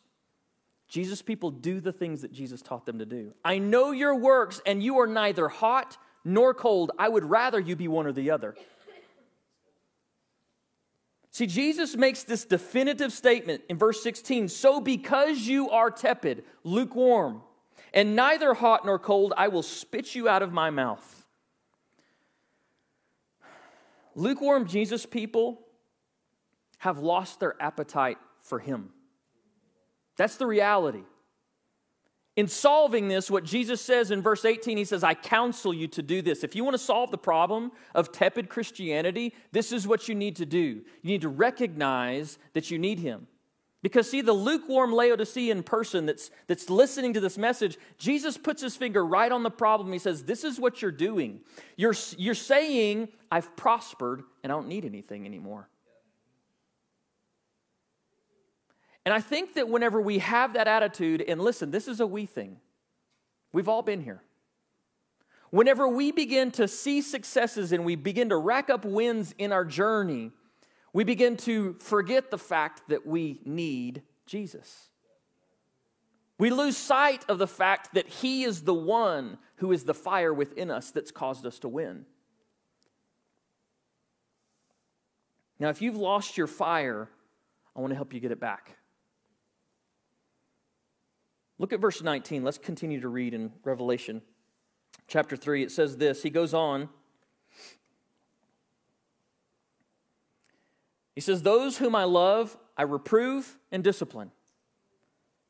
Jesus' 0.89 1.23
people 1.23 1.51
do 1.51 1.81
the 1.81 1.93
things 1.93 2.23
that 2.23 2.33
Jesus 2.33 2.63
taught 2.63 2.87
them 2.87 2.99
to 2.99 3.07
do. 3.07 3.33
I 3.45 3.59
know 3.59 3.93
your 3.93 4.15
works, 4.15 4.61
and 4.67 4.83
you 4.83 4.99
are 4.99 5.07
neither 5.07 5.49
hot 5.49 5.97
nor 6.25 6.55
cold. 6.55 6.93
I 6.99 7.09
would 7.09 7.25
rather 7.25 7.59
you 7.59 7.77
be 7.77 7.89
one 7.89 8.07
or 8.07 8.13
the 8.13 8.31
other. 8.31 8.55
See, 11.31 11.47
Jesus 11.47 11.97
makes 11.97 12.25
this 12.25 12.47
definitive 12.47 13.13
statement 13.13 13.63
in 13.69 13.77
verse 13.77 14.03
16 14.03 14.49
So 14.49 14.81
because 14.81 15.41
you 15.41 15.69
are 15.71 15.91
tepid, 15.91 16.45
lukewarm, 16.65 17.43
and 17.97 18.15
neither 18.15 18.53
hot 18.53 18.85
nor 18.85 18.99
cold, 18.99 19.33
I 19.37 19.49
will 19.49 19.63
spit 19.63 20.15
you 20.15 20.29
out 20.29 20.43
of 20.43 20.53
my 20.53 20.69
mouth. 20.69 21.27
Lukewarm 24.15 24.67
Jesus 24.67 25.07
people 25.07 25.63
have 26.79 26.99
lost 26.99 27.41
their 27.41 27.61
appetite 27.61 28.19
for 28.43 28.59
Him. 28.59 28.91
That's 30.19 30.37
the 30.37 30.47
reality. 30.47 31.05
In 32.37 32.49
solving 32.49 33.09
this, 33.09 33.31
what 33.31 33.45
Jesus 33.45 33.81
says 33.81 34.11
in 34.11 34.21
verse 34.21 34.45
18, 34.45 34.77
he 34.77 34.85
says, 34.85 35.03
I 35.03 35.15
counsel 35.15 35.73
you 35.73 35.89
to 35.89 36.03
do 36.03 36.21
this. 36.21 36.45
If 36.45 36.55
you 36.55 36.65
want 36.65 36.75
to 36.75 36.79
solve 36.79 37.11
the 37.11 37.17
problem 37.17 37.73
of 37.95 38.13
tepid 38.13 38.51
Christianity, 38.51 39.33
this 39.53 39.73
is 39.73 39.89
what 39.89 40.07
you 40.07 40.15
need 40.15 40.37
to 40.37 40.45
do. 40.45 40.83
You 41.01 41.11
need 41.13 41.23
to 41.23 41.31
recognize 41.31 42.39
that 42.53 42.71
you 42.71 42.79
need 42.79 42.99
him. 42.99 43.27
Because, 43.83 44.11
see, 44.11 44.21
the 44.21 44.33
lukewarm 44.33 44.93
Laodicean 44.93 45.63
person 45.63 46.07
that's, 46.07 46.31
that's 46.47 46.71
listening 46.71 47.13
to 47.15 47.21
this 47.21 47.39
message, 47.39 47.77
Jesus 47.99 48.37
puts 48.37 48.63
his 48.63 48.75
finger 48.75 49.05
right 49.05 49.31
on 49.31 49.43
the 49.43 49.51
problem. 49.51 49.93
He 49.93 49.99
says, 49.99 50.25
This 50.25 50.45
is 50.45 50.59
what 50.59 50.83
you're 50.83 50.91
doing. 50.91 51.41
You're, 51.77 51.95
you're 52.17 52.35
saying, 52.35 53.09
I've 53.31 53.55
prospered 53.57 54.23
and 54.43 54.51
I 54.51 54.57
don't 54.57 54.69
need 54.69 54.85
anything 54.85 55.27
anymore. 55.27 55.69
And 59.05 59.15
I 59.15 59.21
think 59.21 59.55
that 59.55 59.69
whenever 59.69 60.01
we 60.01 60.19
have 60.19 60.55
that 60.55 60.67
attitude, 60.67 61.23
and 61.27 61.41
listen, 61.41 61.71
this 61.71 61.87
is 61.87 62.01
a 62.01 62.07
we 62.07 62.27
thing, 62.27 62.57
we've 63.53 63.69
all 63.69 63.83
been 63.83 64.03
here. 64.03 64.21
Whenever 65.51 65.87
we 65.87 66.11
begin 66.11 66.51
to 66.53 66.67
see 66.67 67.01
successes 67.01 67.71
and 67.71 67.85
we 67.85 67.95
begin 67.95 68.31
to 68.31 68.37
rack 68.37 68.69
up 68.69 68.85
wins 68.85 69.33
in 69.39 69.53
our 69.53 69.65
journey, 69.65 70.33
we 70.93 71.05
begin 71.05 71.37
to 71.39 71.75
forget 71.75 72.31
the 72.31 72.39
fact 72.39 72.83
that 72.89 73.07
we 73.07 73.41
need 73.45 74.03
Jesus. 74.27 74.89
We 76.39 76.51
lose 76.51 76.77
sight 76.77 77.25
of 77.29 77.39
the 77.39 77.47
fact 77.47 77.95
that 77.95 78.09
He 78.09 78.45
is 78.45 78.63
the 78.63 78.75
one 78.75 79.39
who 79.57 79.73
is 79.73 79.85
the 79.85 79.95
fire 79.95 80.35
within 80.35 80.71
us 80.71 80.91
that's 80.91 81.11
caused 81.11 81.47
us 81.47 81.59
to 81.61 81.69
win. 81.69 82.05
Now, 85.59 85.71
if 85.71 85.81
you've 85.81 85.97
lost 85.97 86.37
your 86.37 86.47
fire, 86.47 87.09
I 87.75 87.81
want 87.81 87.91
to 87.91 87.95
help 87.95 88.13
you 88.13 88.21
get 88.21 88.33
it 88.33 88.41
back. 88.41 88.77
Look 91.59 91.73
at 91.73 91.81
verse 91.81 92.03
19. 92.03 92.45
Let's 92.45 92.59
continue 92.59 93.01
to 93.01 93.09
read 93.09 93.33
in 93.33 93.53
Revelation 93.65 94.21
chapter 95.09 95.37
3. 95.37 95.63
It 95.63 95.71
says 95.71 95.97
this 95.97 96.23
He 96.23 96.31
goes 96.31 96.53
on. 96.53 96.91
He 101.17 101.21
says, 101.23 101.43
Those 101.43 101.79
whom 101.79 101.97
I 101.97 102.05
love, 102.05 102.57
I 102.77 102.83
reprove 102.83 103.59
and 103.73 103.83
discipline. 103.83 104.31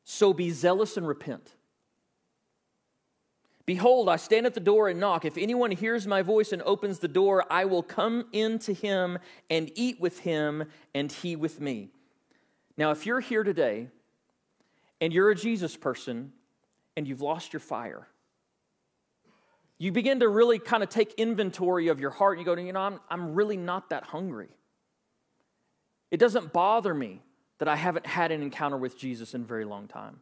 So 0.05 0.33
be 0.33 0.49
zealous 0.49 0.97
and 0.97 1.07
repent. 1.07 1.53
Behold, 3.65 4.07
I 4.07 4.15
stand 4.15 4.45
at 4.45 4.53
the 4.53 4.61
door 4.61 4.87
and 4.87 4.97
knock. 4.97 5.25
If 5.25 5.37
anyone 5.37 5.71
hears 5.71 6.07
my 6.07 6.21
voice 6.21 6.53
and 6.53 6.61
opens 6.61 6.99
the 6.99 7.09
door, 7.09 7.43
I 7.51 7.65
will 7.65 7.83
come 7.83 8.25
in 8.31 8.59
to 8.59 8.73
him 8.73 9.19
and 9.49 9.69
eat 9.75 9.99
with 9.99 10.19
him, 10.19 10.63
and 10.95 11.11
he 11.11 11.35
with 11.35 11.59
me. 11.59 11.89
Now, 12.77 12.91
if 12.91 13.05
you're 13.05 13.19
here 13.19 13.43
today 13.43 13.89
and 15.01 15.11
you're 15.11 15.31
a 15.31 15.35
Jesus 15.35 15.75
person 15.75 16.31
and 16.95 17.05
you've 17.05 17.19
lost 17.19 17.51
your 17.51 17.59
fire, 17.59 18.07
you 19.77 19.91
begin 19.91 20.21
to 20.21 20.29
really 20.29 20.59
kind 20.59 20.81
of 20.81 20.87
take 20.87 21.15
inventory 21.15 21.89
of 21.89 21.99
your 21.99 22.11
heart. 22.11 22.39
You 22.39 22.45
go, 22.45 22.55
you 22.55 22.71
know, 22.71 22.79
I'm, 22.79 23.01
I'm 23.09 23.35
really 23.35 23.57
not 23.57 23.89
that 23.89 24.05
hungry. 24.05 24.47
It 26.11 26.17
doesn't 26.17 26.53
bother 26.53 26.93
me 26.93 27.21
that 27.59 27.67
I 27.67 27.75
haven't 27.75 28.05
had 28.05 28.31
an 28.31 28.41
encounter 28.41 28.77
with 28.77 28.97
Jesus 28.97 29.33
in 29.33 29.41
a 29.41 29.45
very 29.45 29.65
long 29.65 29.87
time. 29.87 30.19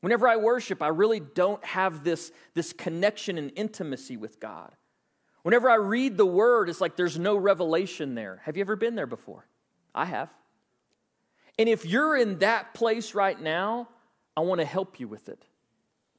Whenever 0.00 0.28
I 0.28 0.36
worship, 0.36 0.82
I 0.82 0.88
really 0.88 1.20
don't 1.20 1.64
have 1.64 2.04
this, 2.04 2.32
this 2.54 2.72
connection 2.72 3.38
and 3.38 3.52
intimacy 3.56 4.16
with 4.16 4.40
God. 4.40 4.74
Whenever 5.42 5.68
I 5.68 5.76
read 5.76 6.16
the 6.16 6.26
word, 6.26 6.68
it's 6.68 6.80
like 6.80 6.96
there's 6.96 7.18
no 7.18 7.36
revelation 7.36 8.14
there. 8.14 8.40
Have 8.44 8.56
you 8.56 8.62
ever 8.62 8.76
been 8.76 8.94
there 8.94 9.06
before? 9.06 9.46
I 9.94 10.06
have. 10.06 10.30
And 11.58 11.68
if 11.68 11.86
you're 11.86 12.16
in 12.16 12.38
that 12.38 12.74
place 12.74 13.14
right 13.14 13.40
now, 13.40 13.88
I 14.36 14.40
want 14.40 14.60
to 14.60 14.64
help 14.64 14.98
you 14.98 15.06
with 15.06 15.28
it 15.28 15.44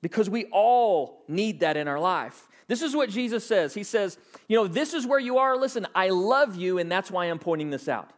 because 0.01 0.29
we 0.29 0.45
all 0.51 1.23
need 1.27 1.59
that 1.59 1.77
in 1.77 1.87
our 1.87 1.99
life. 1.99 2.47
This 2.67 2.81
is 2.81 2.95
what 2.95 3.09
Jesus 3.09 3.45
says. 3.45 3.73
He 3.73 3.83
says, 3.83 4.17
You 4.47 4.57
know, 4.57 4.67
this 4.67 4.93
is 4.93 5.05
where 5.05 5.19
you 5.19 5.37
are. 5.39 5.57
Listen, 5.57 5.87
I 5.93 6.09
love 6.09 6.55
you, 6.55 6.77
and 6.77 6.91
that's 6.91 7.11
why 7.11 7.25
I'm 7.25 7.39
pointing 7.39 7.69
this 7.69 7.87
out. 7.87 8.11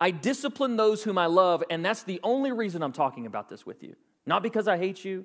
I 0.00 0.10
discipline 0.10 0.76
those 0.76 1.02
whom 1.02 1.18
I 1.18 1.26
love, 1.26 1.64
and 1.70 1.84
that's 1.84 2.04
the 2.04 2.20
only 2.22 2.52
reason 2.52 2.82
I'm 2.82 2.92
talking 2.92 3.26
about 3.26 3.48
this 3.48 3.66
with 3.66 3.82
you. 3.82 3.96
Not 4.26 4.42
because 4.42 4.68
I 4.68 4.78
hate 4.78 5.04
you. 5.04 5.24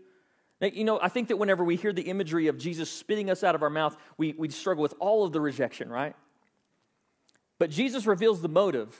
You 0.61 0.83
know, 0.83 0.99
I 1.01 1.09
think 1.09 1.27
that 1.27 1.37
whenever 1.37 1.63
we 1.63 1.75
hear 1.75 1.91
the 1.91 2.03
imagery 2.03 2.47
of 2.47 2.57
Jesus 2.57 2.89
spitting 2.89 3.29
us 3.29 3.43
out 3.43 3.53
of 3.53 3.61
our 3.61 3.69
mouth, 3.69 3.97
we, 4.17 4.33
we 4.37 4.49
struggle 4.49 4.81
with 4.81 4.93
all 4.99 5.25
of 5.25 5.33
the 5.33 5.41
rejection, 5.41 5.89
right? 5.89 6.15
But 7.59 7.69
Jesus 7.69 8.05
reveals 8.05 8.41
the 8.41 8.49
motive. 8.49 8.99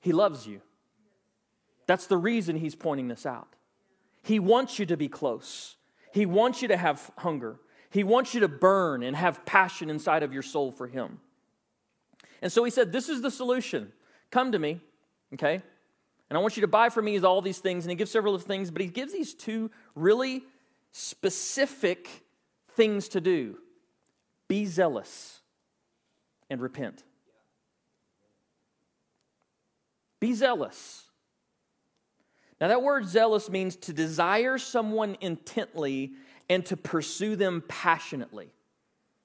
He 0.00 0.12
loves 0.12 0.46
you. 0.46 0.60
That's 1.86 2.06
the 2.06 2.16
reason 2.16 2.56
he's 2.56 2.74
pointing 2.74 3.08
this 3.08 3.26
out. 3.26 3.48
He 4.22 4.40
wants 4.40 4.78
you 4.78 4.86
to 4.86 4.96
be 4.96 5.08
close. 5.08 5.76
He 6.12 6.24
wants 6.24 6.62
you 6.62 6.68
to 6.68 6.76
have 6.76 7.10
hunger. 7.18 7.60
He 7.90 8.02
wants 8.02 8.34
you 8.34 8.40
to 8.40 8.48
burn 8.48 9.02
and 9.02 9.14
have 9.14 9.44
passion 9.44 9.90
inside 9.90 10.22
of 10.22 10.32
your 10.32 10.42
soul 10.42 10.72
for 10.72 10.86
him. 10.86 11.20
And 12.40 12.50
so 12.50 12.64
he 12.64 12.70
said, 12.70 12.90
This 12.90 13.08
is 13.08 13.20
the 13.20 13.30
solution. 13.30 13.92
Come 14.34 14.50
to 14.50 14.58
me, 14.58 14.80
okay? 15.34 15.62
And 16.28 16.36
I 16.36 16.40
want 16.40 16.56
you 16.56 16.62
to 16.62 16.66
buy 16.66 16.88
from 16.88 17.04
me 17.04 17.20
all 17.20 17.40
these 17.40 17.60
things. 17.60 17.84
And 17.84 17.90
he 17.90 17.94
gives 17.94 18.10
several 18.10 18.36
things, 18.36 18.72
but 18.72 18.82
he 18.82 18.88
gives 18.88 19.12
these 19.12 19.32
two 19.32 19.70
really 19.94 20.42
specific 20.90 22.08
things 22.72 23.06
to 23.10 23.20
do 23.20 23.58
be 24.48 24.66
zealous 24.66 25.38
and 26.50 26.60
repent. 26.60 27.04
Be 30.18 30.34
zealous. 30.34 31.04
Now, 32.60 32.66
that 32.66 32.82
word 32.82 33.06
zealous 33.06 33.48
means 33.48 33.76
to 33.76 33.92
desire 33.92 34.58
someone 34.58 35.16
intently 35.20 36.14
and 36.50 36.66
to 36.66 36.76
pursue 36.76 37.36
them 37.36 37.62
passionately. 37.68 38.52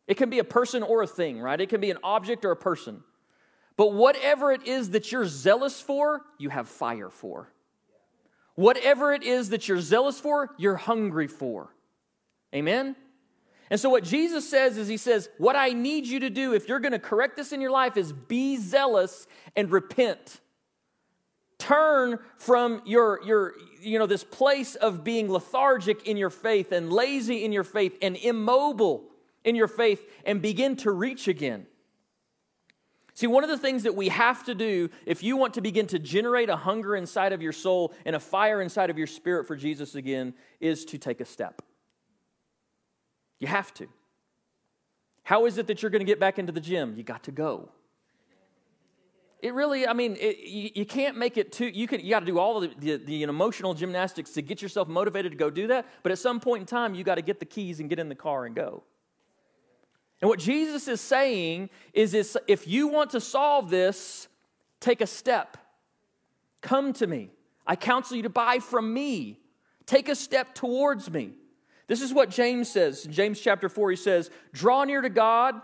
It 0.06 0.17
can 0.17 0.30
be 0.30 0.38
a 0.38 0.43
person 0.43 0.84
or 0.84 1.02
a 1.02 1.08
thing, 1.08 1.39
right? 1.39 1.60
It 1.60 1.69
can 1.69 1.82
be 1.82 1.89
an 1.89 1.98
object 2.04 2.45
or 2.45 2.52
a 2.52 2.56
person. 2.56 3.04
But 3.80 3.94
whatever 3.94 4.52
it 4.52 4.68
is 4.68 4.89
that 4.89 5.10
you're 5.10 5.26
zealous 5.26 5.80
for, 5.80 6.24
you 6.38 6.50
have 6.50 6.68
fire 6.68 7.10
for. 7.10 7.50
Whatever 8.56 9.13
it 9.13 9.24
is 9.24 9.52
that 9.52 9.70
you're 9.70 9.80
zealous 9.80 10.20
for, 10.20 10.54
you're 10.58 10.76
hungry 10.76 11.28
for. 11.28 11.74
Amen? 12.54 12.98
And 13.70 13.80
so, 13.80 13.89
what 13.89 14.04
Jesus 14.04 14.50
says 14.50 14.78
is, 14.78 14.89
He 14.89 14.98
says, 14.98 15.30
What 15.38 15.56
I 15.56 15.70
need 15.70 16.08
you 16.08 16.20
to 16.20 16.30
do 16.30 16.54
if 16.54 16.68
you're 16.68 16.82
going 16.82 16.92
to 16.92 17.00
correct 17.00 17.38
this 17.38 17.54
in 17.54 17.62
your 17.62 17.72
life 17.72 17.96
is 17.96 18.12
be 18.12 18.58
zealous 18.58 19.28
and 19.56 19.72
repent. 19.72 20.42
Turn 21.58 22.20
from 22.36 22.82
your, 22.86 23.22
your, 23.24 23.54
you 23.82 23.98
know, 23.98 24.08
this 24.08 24.26
place 24.26 24.76
of 24.76 25.06
being 25.06 25.32
lethargic 25.32 26.06
in 26.06 26.18
your 26.18 26.32
faith 26.32 26.74
and 26.74 26.92
lazy 26.92 27.46
in 27.46 27.54
your 27.54 27.63
faith 27.63 27.98
and 28.02 28.18
immobile 28.18 29.06
in 29.46 29.56
your 29.56 29.70
faith 29.70 30.06
and 30.26 30.42
begin 30.42 30.76
to 30.76 30.92
reach 30.92 31.30
again. 31.30 31.65
See, 33.19 33.27
one 33.27 33.43
of 33.43 33.49
the 33.49 33.58
things 33.58 33.84
that 33.84 33.97
we 33.97 34.08
have 34.08 34.45
to 34.45 34.55
do 34.55 34.89
if 35.05 35.23
you 35.23 35.36
want 35.36 35.55
to 35.55 35.62
begin 35.62 35.88
to 35.88 35.99
generate 35.99 36.47
a 36.47 36.55
hunger 36.55 36.95
inside 36.95 37.34
of 37.34 37.41
your 37.41 37.51
soul 37.51 37.93
and 38.05 38.15
a 38.15 38.19
fire 38.19 38.62
inside 38.62 38.89
of 38.89 38.97
your 38.97 39.08
spirit 39.08 39.45
for 39.45 39.58
Jesus 39.58 39.93
again 39.93 40.34
is 40.62 40.86
to 40.86 40.97
take 40.97 41.19
a 41.19 41.25
step. 41.25 41.62
You 43.41 43.47
have 43.47 43.73
to. 43.73 43.89
How 45.23 45.47
is 45.47 45.58
it 45.58 45.67
that 45.67 45.82
you're 45.82 45.89
going 45.89 45.99
to 45.99 46.05
get 46.05 46.21
back 46.21 46.39
into 46.39 46.53
the 46.53 46.62
gym? 46.62 46.93
You 46.95 47.03
got 47.03 47.23
to 47.23 47.34
go. 47.34 47.73
It 49.41 49.53
really, 49.53 49.86
I 49.86 49.91
mean, 49.91 50.15
it, 50.17 50.38
you, 50.38 50.69
you, 50.75 50.86
can't 50.86 51.17
make 51.17 51.36
it 51.36 51.51
too, 51.51 51.67
you, 51.67 51.88
can, 51.88 51.99
you 51.99 52.12
got 52.12 52.21
to 52.21 52.25
do 52.25 52.39
all 52.39 52.62
the, 52.62 52.71
the, 52.79 52.95
the 52.95 53.23
emotional 53.23 53.73
gymnastics 53.73 54.32
to 54.32 54.41
get 54.41 54.62
yourself 54.62 54.88
motivated 54.88 55.34
to 55.34 55.38
go 55.38 55.49
do 55.49 55.67
that. 55.67 55.86
But 56.03 56.13
at 56.13 56.19
some 56.19 56.39
point 56.39 56.62
in 56.62 56.67
time, 56.67 56.95
you 56.95 57.03
got 57.03 57.15
to 57.15 57.21
get 57.21 57.41
the 57.41 57.45
keys 57.45 57.82
and 57.82 57.89
get 57.89 57.99
in 57.99 58.08
the 58.08 58.15
car 58.15 58.45
and 58.45 58.55
go. 58.55 58.84
And 60.21 60.29
what 60.29 60.39
Jesus 60.39 60.88
is 60.88 60.99
saying 60.99 61.69
is, 61.93 62.13
is 62.13 62.38
if 62.47 62.67
you 62.67 62.88
want 62.88 63.12
to 63.12 63.21
solve 63.21 63.69
this, 63.69 64.27
take 64.79 65.01
a 65.01 65.08
step. 65.08 65.58
Come 66.62 66.93
to 66.93 67.08
me. 67.08 67.32
I 67.65 67.75
counsel 67.75 68.17
you 68.17 68.23
to 68.23 68.29
buy 68.29 68.60
from 68.60 68.93
me. 68.93 69.39
Take 69.86 70.10
a 70.10 70.15
step 70.15 70.53
towards 70.53 71.10
me. 71.10 71.34
This 71.88 72.01
is 72.01 72.13
what 72.13 72.29
James 72.29 72.69
says. 72.69 73.05
In 73.05 73.12
James 73.12 73.39
chapter 73.39 73.69
4, 73.69 73.91
he 73.91 73.95
says, 73.95 74.29
Draw 74.53 74.84
near 74.84 75.01
to 75.01 75.10
God, 75.10 75.55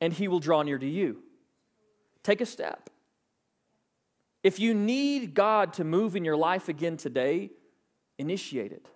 and 0.00 0.12
he 0.12 0.28
will 0.28 0.38
draw 0.38 0.62
near 0.62 0.78
to 0.78 0.86
you. 0.86 1.22
Take 2.22 2.40
a 2.40 2.46
step. 2.46 2.90
If 4.42 4.60
you 4.60 4.74
need 4.74 5.34
God 5.34 5.72
to 5.74 5.84
move 5.84 6.14
in 6.14 6.24
your 6.24 6.36
life 6.36 6.68
again 6.68 6.96
today, 6.96 7.50
initiate 8.18 8.70
it. 8.70 8.86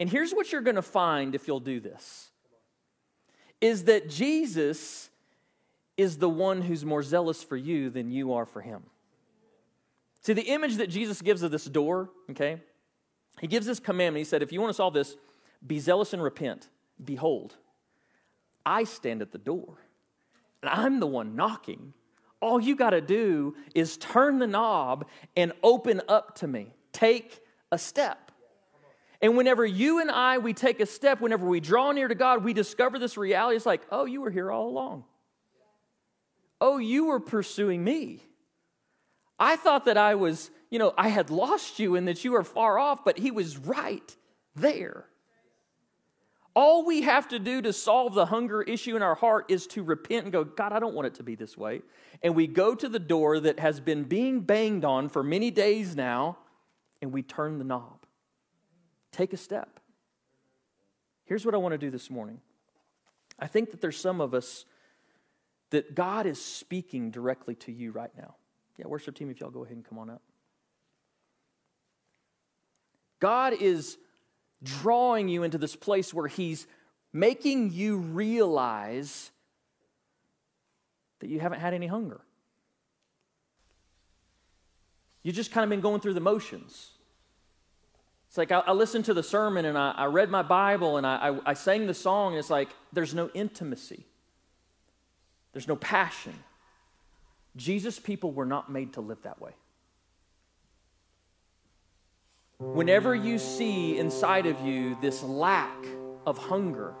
And 0.00 0.10
here's 0.10 0.32
what 0.32 0.52
you're 0.52 0.60
going 0.60 0.76
to 0.76 0.82
find 0.82 1.34
if 1.34 1.48
you'll 1.48 1.60
do 1.60 1.80
this 1.80 2.30
is 3.60 3.84
that 3.84 4.08
Jesus 4.08 5.10
is 5.96 6.18
the 6.18 6.28
one 6.28 6.62
who's 6.62 6.84
more 6.84 7.02
zealous 7.02 7.42
for 7.42 7.56
you 7.56 7.90
than 7.90 8.10
you 8.10 8.32
are 8.32 8.46
for 8.46 8.60
him. 8.60 8.84
See, 10.22 10.32
the 10.32 10.42
image 10.42 10.76
that 10.76 10.88
Jesus 10.88 11.22
gives 11.22 11.42
of 11.42 11.50
this 11.50 11.64
door, 11.64 12.10
okay, 12.30 12.60
he 13.40 13.46
gives 13.46 13.66
this 13.66 13.80
commandment. 13.80 14.20
He 14.20 14.28
said, 14.28 14.42
if 14.42 14.52
you 14.52 14.60
want 14.60 14.70
to 14.70 14.74
solve 14.74 14.94
this, 14.94 15.16
be 15.66 15.78
zealous 15.78 16.12
and 16.12 16.22
repent. 16.22 16.68
Behold, 17.04 17.56
I 18.64 18.84
stand 18.84 19.22
at 19.22 19.32
the 19.32 19.38
door, 19.38 19.78
and 20.62 20.70
I'm 20.70 21.00
the 21.00 21.06
one 21.06 21.34
knocking. 21.34 21.94
All 22.40 22.60
you 22.60 22.76
got 22.76 22.90
to 22.90 23.00
do 23.00 23.56
is 23.74 23.96
turn 23.96 24.38
the 24.38 24.46
knob 24.46 25.06
and 25.36 25.52
open 25.62 26.02
up 26.08 26.36
to 26.36 26.46
me. 26.46 26.72
Take 26.92 27.40
a 27.72 27.78
step. 27.78 28.27
And 29.20 29.36
whenever 29.36 29.66
you 29.66 30.00
and 30.00 30.10
I, 30.10 30.38
we 30.38 30.54
take 30.54 30.80
a 30.80 30.86
step, 30.86 31.20
whenever 31.20 31.46
we 31.46 31.60
draw 31.60 31.90
near 31.90 32.06
to 32.06 32.14
God, 32.14 32.44
we 32.44 32.52
discover 32.52 32.98
this 32.98 33.16
reality. 33.16 33.56
It's 33.56 33.66
like, 33.66 33.82
oh, 33.90 34.04
you 34.04 34.20
were 34.20 34.30
here 34.30 34.50
all 34.52 34.68
along. 34.68 35.04
Oh, 36.60 36.78
you 36.78 37.06
were 37.06 37.20
pursuing 37.20 37.82
me. 37.82 38.22
I 39.38 39.56
thought 39.56 39.84
that 39.86 39.96
I 39.96 40.14
was, 40.16 40.50
you 40.70 40.78
know, 40.78 40.92
I 40.96 41.08
had 41.08 41.30
lost 41.30 41.78
you 41.78 41.96
and 41.96 42.06
that 42.08 42.24
you 42.24 42.32
were 42.32 42.44
far 42.44 42.78
off, 42.78 43.04
but 43.04 43.18
He 43.18 43.30
was 43.30 43.56
right 43.58 44.16
there. 44.54 45.06
All 46.54 46.84
we 46.84 47.02
have 47.02 47.28
to 47.28 47.38
do 47.38 47.62
to 47.62 47.72
solve 47.72 48.14
the 48.14 48.26
hunger 48.26 48.62
issue 48.62 48.96
in 48.96 49.02
our 49.02 49.14
heart 49.14 49.46
is 49.48 49.68
to 49.68 49.82
repent 49.84 50.24
and 50.24 50.32
go, 50.32 50.42
God, 50.42 50.72
I 50.72 50.80
don't 50.80 50.94
want 50.94 51.06
it 51.06 51.14
to 51.14 51.22
be 51.22 51.36
this 51.36 51.56
way. 51.56 51.82
And 52.20 52.34
we 52.34 52.48
go 52.48 52.74
to 52.74 52.88
the 52.88 52.98
door 52.98 53.38
that 53.38 53.60
has 53.60 53.78
been 53.78 54.02
being 54.04 54.40
banged 54.40 54.84
on 54.84 55.08
for 55.08 55.22
many 55.22 55.52
days 55.52 55.94
now, 55.94 56.38
and 57.00 57.12
we 57.12 57.22
turn 57.22 57.58
the 57.58 57.64
knob. 57.64 57.97
Take 59.12 59.32
a 59.32 59.36
step. 59.36 59.80
Here's 61.24 61.44
what 61.44 61.54
I 61.54 61.58
want 61.58 61.72
to 61.72 61.78
do 61.78 61.90
this 61.90 62.10
morning. 62.10 62.40
I 63.38 63.46
think 63.46 63.70
that 63.70 63.80
there's 63.80 63.98
some 63.98 64.20
of 64.20 64.34
us 64.34 64.64
that 65.70 65.94
God 65.94 66.26
is 66.26 66.42
speaking 66.42 67.10
directly 67.10 67.54
to 67.56 67.72
you 67.72 67.90
right 67.92 68.10
now. 68.16 68.34
Yeah, 68.78 68.86
worship 68.86 69.14
team, 69.14 69.30
if 69.30 69.40
y'all 69.40 69.50
go 69.50 69.64
ahead 69.64 69.76
and 69.76 69.84
come 69.84 69.98
on 69.98 70.08
up. 70.08 70.22
God 73.20 73.52
is 73.52 73.98
drawing 74.62 75.28
you 75.28 75.42
into 75.42 75.58
this 75.58 75.76
place 75.76 76.14
where 76.14 76.28
He's 76.28 76.66
making 77.12 77.72
you 77.72 77.98
realize 77.98 79.30
that 81.20 81.28
you 81.28 81.40
haven't 81.40 81.60
had 81.60 81.74
any 81.74 81.86
hunger. 81.86 82.20
You've 85.22 85.34
just 85.34 85.50
kind 85.50 85.64
of 85.64 85.70
been 85.70 85.80
going 85.80 86.00
through 86.00 86.14
the 86.14 86.20
motions. 86.20 86.92
It's 88.28 88.36
like 88.36 88.52
I, 88.52 88.60
I 88.60 88.72
listened 88.72 89.06
to 89.06 89.14
the 89.14 89.22
sermon 89.22 89.64
and 89.64 89.76
I, 89.76 89.92
I 89.92 90.04
read 90.04 90.30
my 90.30 90.42
Bible 90.42 90.98
and 90.98 91.06
I, 91.06 91.30
I, 91.30 91.50
I 91.50 91.54
sang 91.54 91.86
the 91.86 91.94
song, 91.94 92.32
and 92.32 92.38
it's 92.38 92.50
like 92.50 92.68
there's 92.92 93.14
no 93.14 93.30
intimacy, 93.34 94.04
there's 95.52 95.68
no 95.68 95.76
passion. 95.76 96.34
Jesus' 97.56 97.98
people 97.98 98.30
were 98.30 98.46
not 98.46 98.70
made 98.70 98.92
to 98.92 99.00
live 99.00 99.22
that 99.22 99.40
way. 99.40 99.52
Whenever 102.58 103.14
you 103.14 103.38
see 103.38 103.98
inside 103.98 104.46
of 104.46 104.60
you 104.60 104.96
this 105.00 105.22
lack 105.22 105.76
of 106.26 106.38
hunger, 106.38 106.94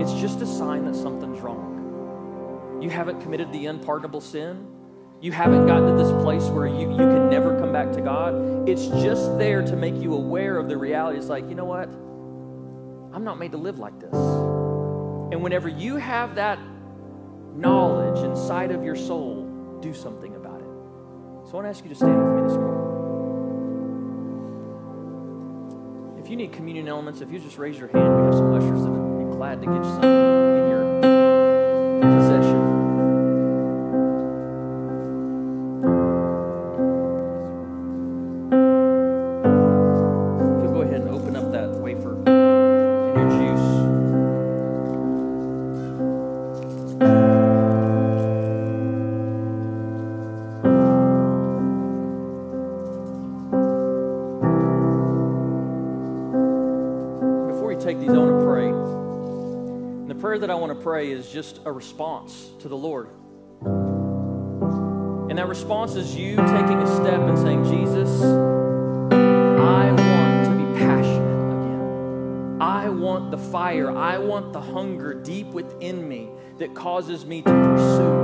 it's 0.00 0.12
just 0.14 0.40
a 0.40 0.46
sign 0.46 0.84
that 0.84 0.94
something's 0.94 1.40
wrong. 1.40 2.78
You 2.80 2.90
haven't 2.90 3.20
committed 3.20 3.52
the 3.52 3.66
unpardonable 3.66 4.20
sin 4.20 4.75
you 5.20 5.32
haven't 5.32 5.66
gotten 5.66 5.96
to 5.96 6.02
this 6.02 6.12
place 6.22 6.44
where 6.44 6.66
you, 6.66 6.90
you 6.90 6.96
can 6.96 7.30
never 7.30 7.58
come 7.58 7.72
back 7.72 7.90
to 7.92 8.00
God. 8.00 8.68
It's 8.68 8.86
just 8.86 9.38
there 9.38 9.62
to 9.62 9.76
make 9.76 9.94
you 9.96 10.14
aware 10.14 10.58
of 10.58 10.68
the 10.68 10.76
reality. 10.76 11.18
It's 11.18 11.28
like, 11.28 11.48
you 11.48 11.54
know 11.54 11.64
what? 11.64 11.88
I'm 13.14 13.24
not 13.24 13.38
made 13.38 13.52
to 13.52 13.58
live 13.58 13.78
like 13.78 13.98
this. 13.98 14.12
And 14.12 15.42
whenever 15.42 15.68
you 15.68 15.96
have 15.96 16.34
that 16.34 16.58
knowledge 17.54 18.22
inside 18.22 18.70
of 18.70 18.84
your 18.84 18.94
soul, 18.94 19.78
do 19.80 19.94
something 19.94 20.36
about 20.36 20.60
it. 20.60 20.66
So 21.46 21.52
I 21.52 21.54
want 21.54 21.64
to 21.64 21.70
ask 21.70 21.82
you 21.82 21.88
to 21.90 21.94
stand 21.94 22.22
with 22.22 22.34
me 22.34 22.42
this 22.42 22.56
morning. 22.56 22.82
If 26.22 26.30
you 26.30 26.36
need 26.36 26.52
communion 26.52 26.88
elements, 26.88 27.20
if 27.20 27.30
you 27.30 27.38
just 27.38 27.56
raise 27.56 27.78
your 27.78 27.88
hand, 27.88 28.16
we 28.18 28.24
have 28.26 28.34
some 28.34 28.52
ushers 28.52 28.82
that 28.82 28.90
would 28.90 29.30
be 29.30 29.36
glad 29.36 29.60
to 29.62 29.66
get 29.66 29.76
you 29.76 29.84
some 29.84 30.04
in 30.04 30.68
your 30.68 30.85
pray 60.86 61.10
is 61.10 61.28
just 61.32 61.58
a 61.64 61.72
response 61.72 62.48
to 62.60 62.68
the 62.68 62.76
Lord. 62.76 63.08
And 65.28 65.36
that 65.36 65.48
response 65.48 65.96
is 65.96 66.14
you 66.14 66.36
taking 66.36 66.78
a 66.78 66.86
step 66.86 67.18
and 67.22 67.36
saying, 67.36 67.64
Jesus, 67.64 68.22
I 68.22 69.90
want 69.90 70.46
to 70.46 70.52
be 70.56 70.78
passionate 70.78 71.48
again. 71.50 72.58
I 72.60 72.88
want 72.88 73.32
the 73.32 73.38
fire. 73.38 73.90
I 73.90 74.18
want 74.18 74.52
the 74.52 74.60
hunger 74.60 75.12
deep 75.12 75.48
within 75.48 76.08
me 76.08 76.28
that 76.58 76.72
causes 76.76 77.26
me 77.26 77.42
to 77.42 77.50
pursue. 77.50 78.14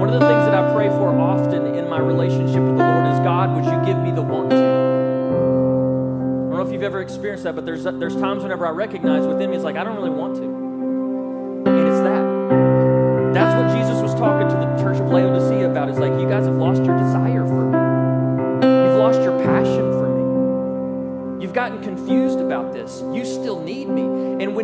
One 0.00 0.08
of 0.08 0.18
the 0.18 0.26
things 0.26 0.46
that 0.46 0.54
I 0.54 0.72
pray 0.74 0.88
for 0.88 1.16
often 1.16 1.76
in 1.76 1.88
my 1.88 2.00
relationship 2.00 2.60
with 2.60 2.76
the 2.76 2.84
Lord 2.84 3.06
is 3.06 3.20
God, 3.20 3.54
would 3.54 3.66
you 3.66 3.86
give 3.86 4.02
me 4.02 4.10
the 4.10 4.22
want 4.22 4.50
to? 4.50 4.56
I 4.56 4.60
don't 6.50 6.54
know 6.54 6.66
if 6.66 6.72
you've 6.72 6.82
ever 6.82 7.00
experienced 7.00 7.44
that, 7.44 7.54
but 7.54 7.64
there's, 7.64 7.84
there's 7.84 8.16
times 8.16 8.42
whenever 8.42 8.66
I 8.66 8.70
recognize 8.70 9.28
within 9.28 9.50
me, 9.50 9.54
it's 9.54 9.64
like, 9.64 9.76
I 9.76 9.84
don't 9.84 9.94
really 9.94 10.10
want 10.10 10.34
to. 10.38 10.57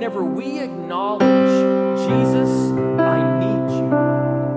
Whenever 0.05 0.23
we 0.23 0.61
acknowledge, 0.61 1.23
Jesus, 2.07 2.51
I 3.01 3.23
need 3.41 3.71
you, 3.73 3.87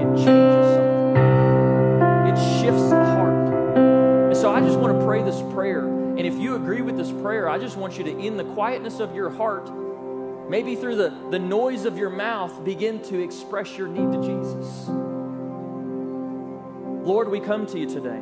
it 0.03 0.17
changes 0.17 0.65
something. 0.75 1.15
It 2.27 2.37
shifts 2.59 2.89
the 2.89 2.97
heart. 2.97 3.53
And 4.27 4.35
so 4.35 4.51
I 4.51 4.59
just 4.59 4.77
want 4.77 4.99
to 4.99 5.05
pray 5.05 5.23
this 5.23 5.41
prayer. 5.53 5.87
And 5.87 6.19
if 6.19 6.35
you 6.35 6.55
agree 6.55 6.81
with 6.81 6.97
this 6.97 7.13
prayer, 7.21 7.47
I 7.47 7.59
just 7.59 7.77
want 7.77 7.97
you 7.97 8.03
to, 8.03 8.19
in 8.19 8.35
the 8.35 8.43
quietness 8.43 8.99
of 8.99 9.15
your 9.15 9.29
heart, 9.29 9.71
maybe 10.49 10.75
through 10.75 10.97
the, 10.97 11.17
the 11.31 11.39
noise 11.39 11.85
of 11.85 11.97
your 11.97 12.09
mouth, 12.09 12.65
begin 12.65 13.01
to 13.03 13.23
express 13.23 13.77
your 13.77 13.87
need 13.87 14.11
to 14.11 14.21
Jesus. 14.21 14.89
Lord, 17.07 17.29
we 17.29 17.39
come 17.39 17.65
to 17.67 17.79
you 17.79 17.87
today. 17.87 18.19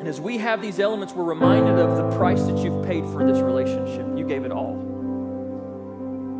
And 0.00 0.08
as 0.08 0.18
we 0.18 0.38
have 0.38 0.62
these 0.62 0.80
elements, 0.80 1.12
we're 1.12 1.24
reminded 1.24 1.78
of 1.78 1.98
the 1.98 2.16
price 2.16 2.42
that 2.44 2.56
you've 2.56 2.86
paid 2.86 3.04
for 3.04 3.22
this 3.22 3.42
relationship. 3.42 4.16
You 4.16 4.26
gave 4.26 4.46
it 4.46 4.50
all. 4.50 4.91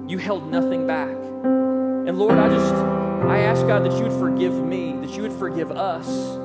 You 0.08 0.18
held 0.18 0.50
nothing 0.50 0.86
back. 0.86 1.08
And 1.08 2.18
Lord, 2.18 2.36
I 2.36 2.48
just 2.48 2.74
I 2.74 3.38
ask 3.38 3.66
God 3.66 3.84
that 3.84 3.96
you 3.96 4.02
would 4.02 4.18
forgive 4.18 4.54
me, 4.54 4.96
that 5.00 5.10
you 5.10 5.22
would 5.22 5.32
forgive 5.32 5.70
us 5.70 6.36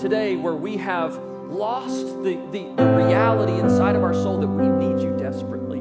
today 0.00 0.36
where 0.36 0.54
we 0.54 0.76
have 0.76 1.16
lost 1.50 2.06
the, 2.22 2.36
the, 2.52 2.72
the 2.76 2.86
reality 2.94 3.58
inside 3.58 3.96
of 3.96 4.02
our 4.02 4.14
soul 4.14 4.38
that 4.38 4.46
we 4.46 4.68
need 4.68 5.02
you 5.02 5.16
desperately. 5.18 5.78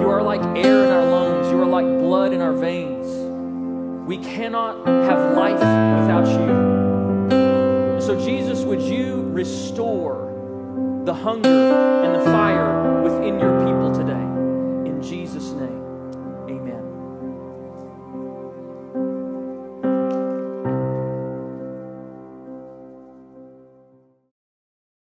You 0.00 0.08
are 0.08 0.22
like 0.22 0.40
air 0.56 0.84
in 0.84 0.90
our 0.90 1.06
lungs, 1.06 1.48
you 1.48 1.60
are 1.60 1.66
like 1.66 1.86
blood 1.86 2.32
in 2.32 2.40
our 2.40 2.54
veins. 2.54 3.06
We 4.08 4.18
cannot 4.18 4.86
have 4.86 5.36
life 5.36 5.54
without 5.54 6.26
you. 6.26 8.00
So, 8.00 8.18
Jesus, 8.22 8.64
would 8.64 8.82
you 8.82 9.22
restore 9.30 10.30
the 11.04 11.14
hunger 11.14 11.48
and 11.48 12.14
the 12.14 12.24
fire 12.24 12.83
in 13.22 13.38
your 13.38 13.52
people 13.64 13.94
today. 13.94 14.23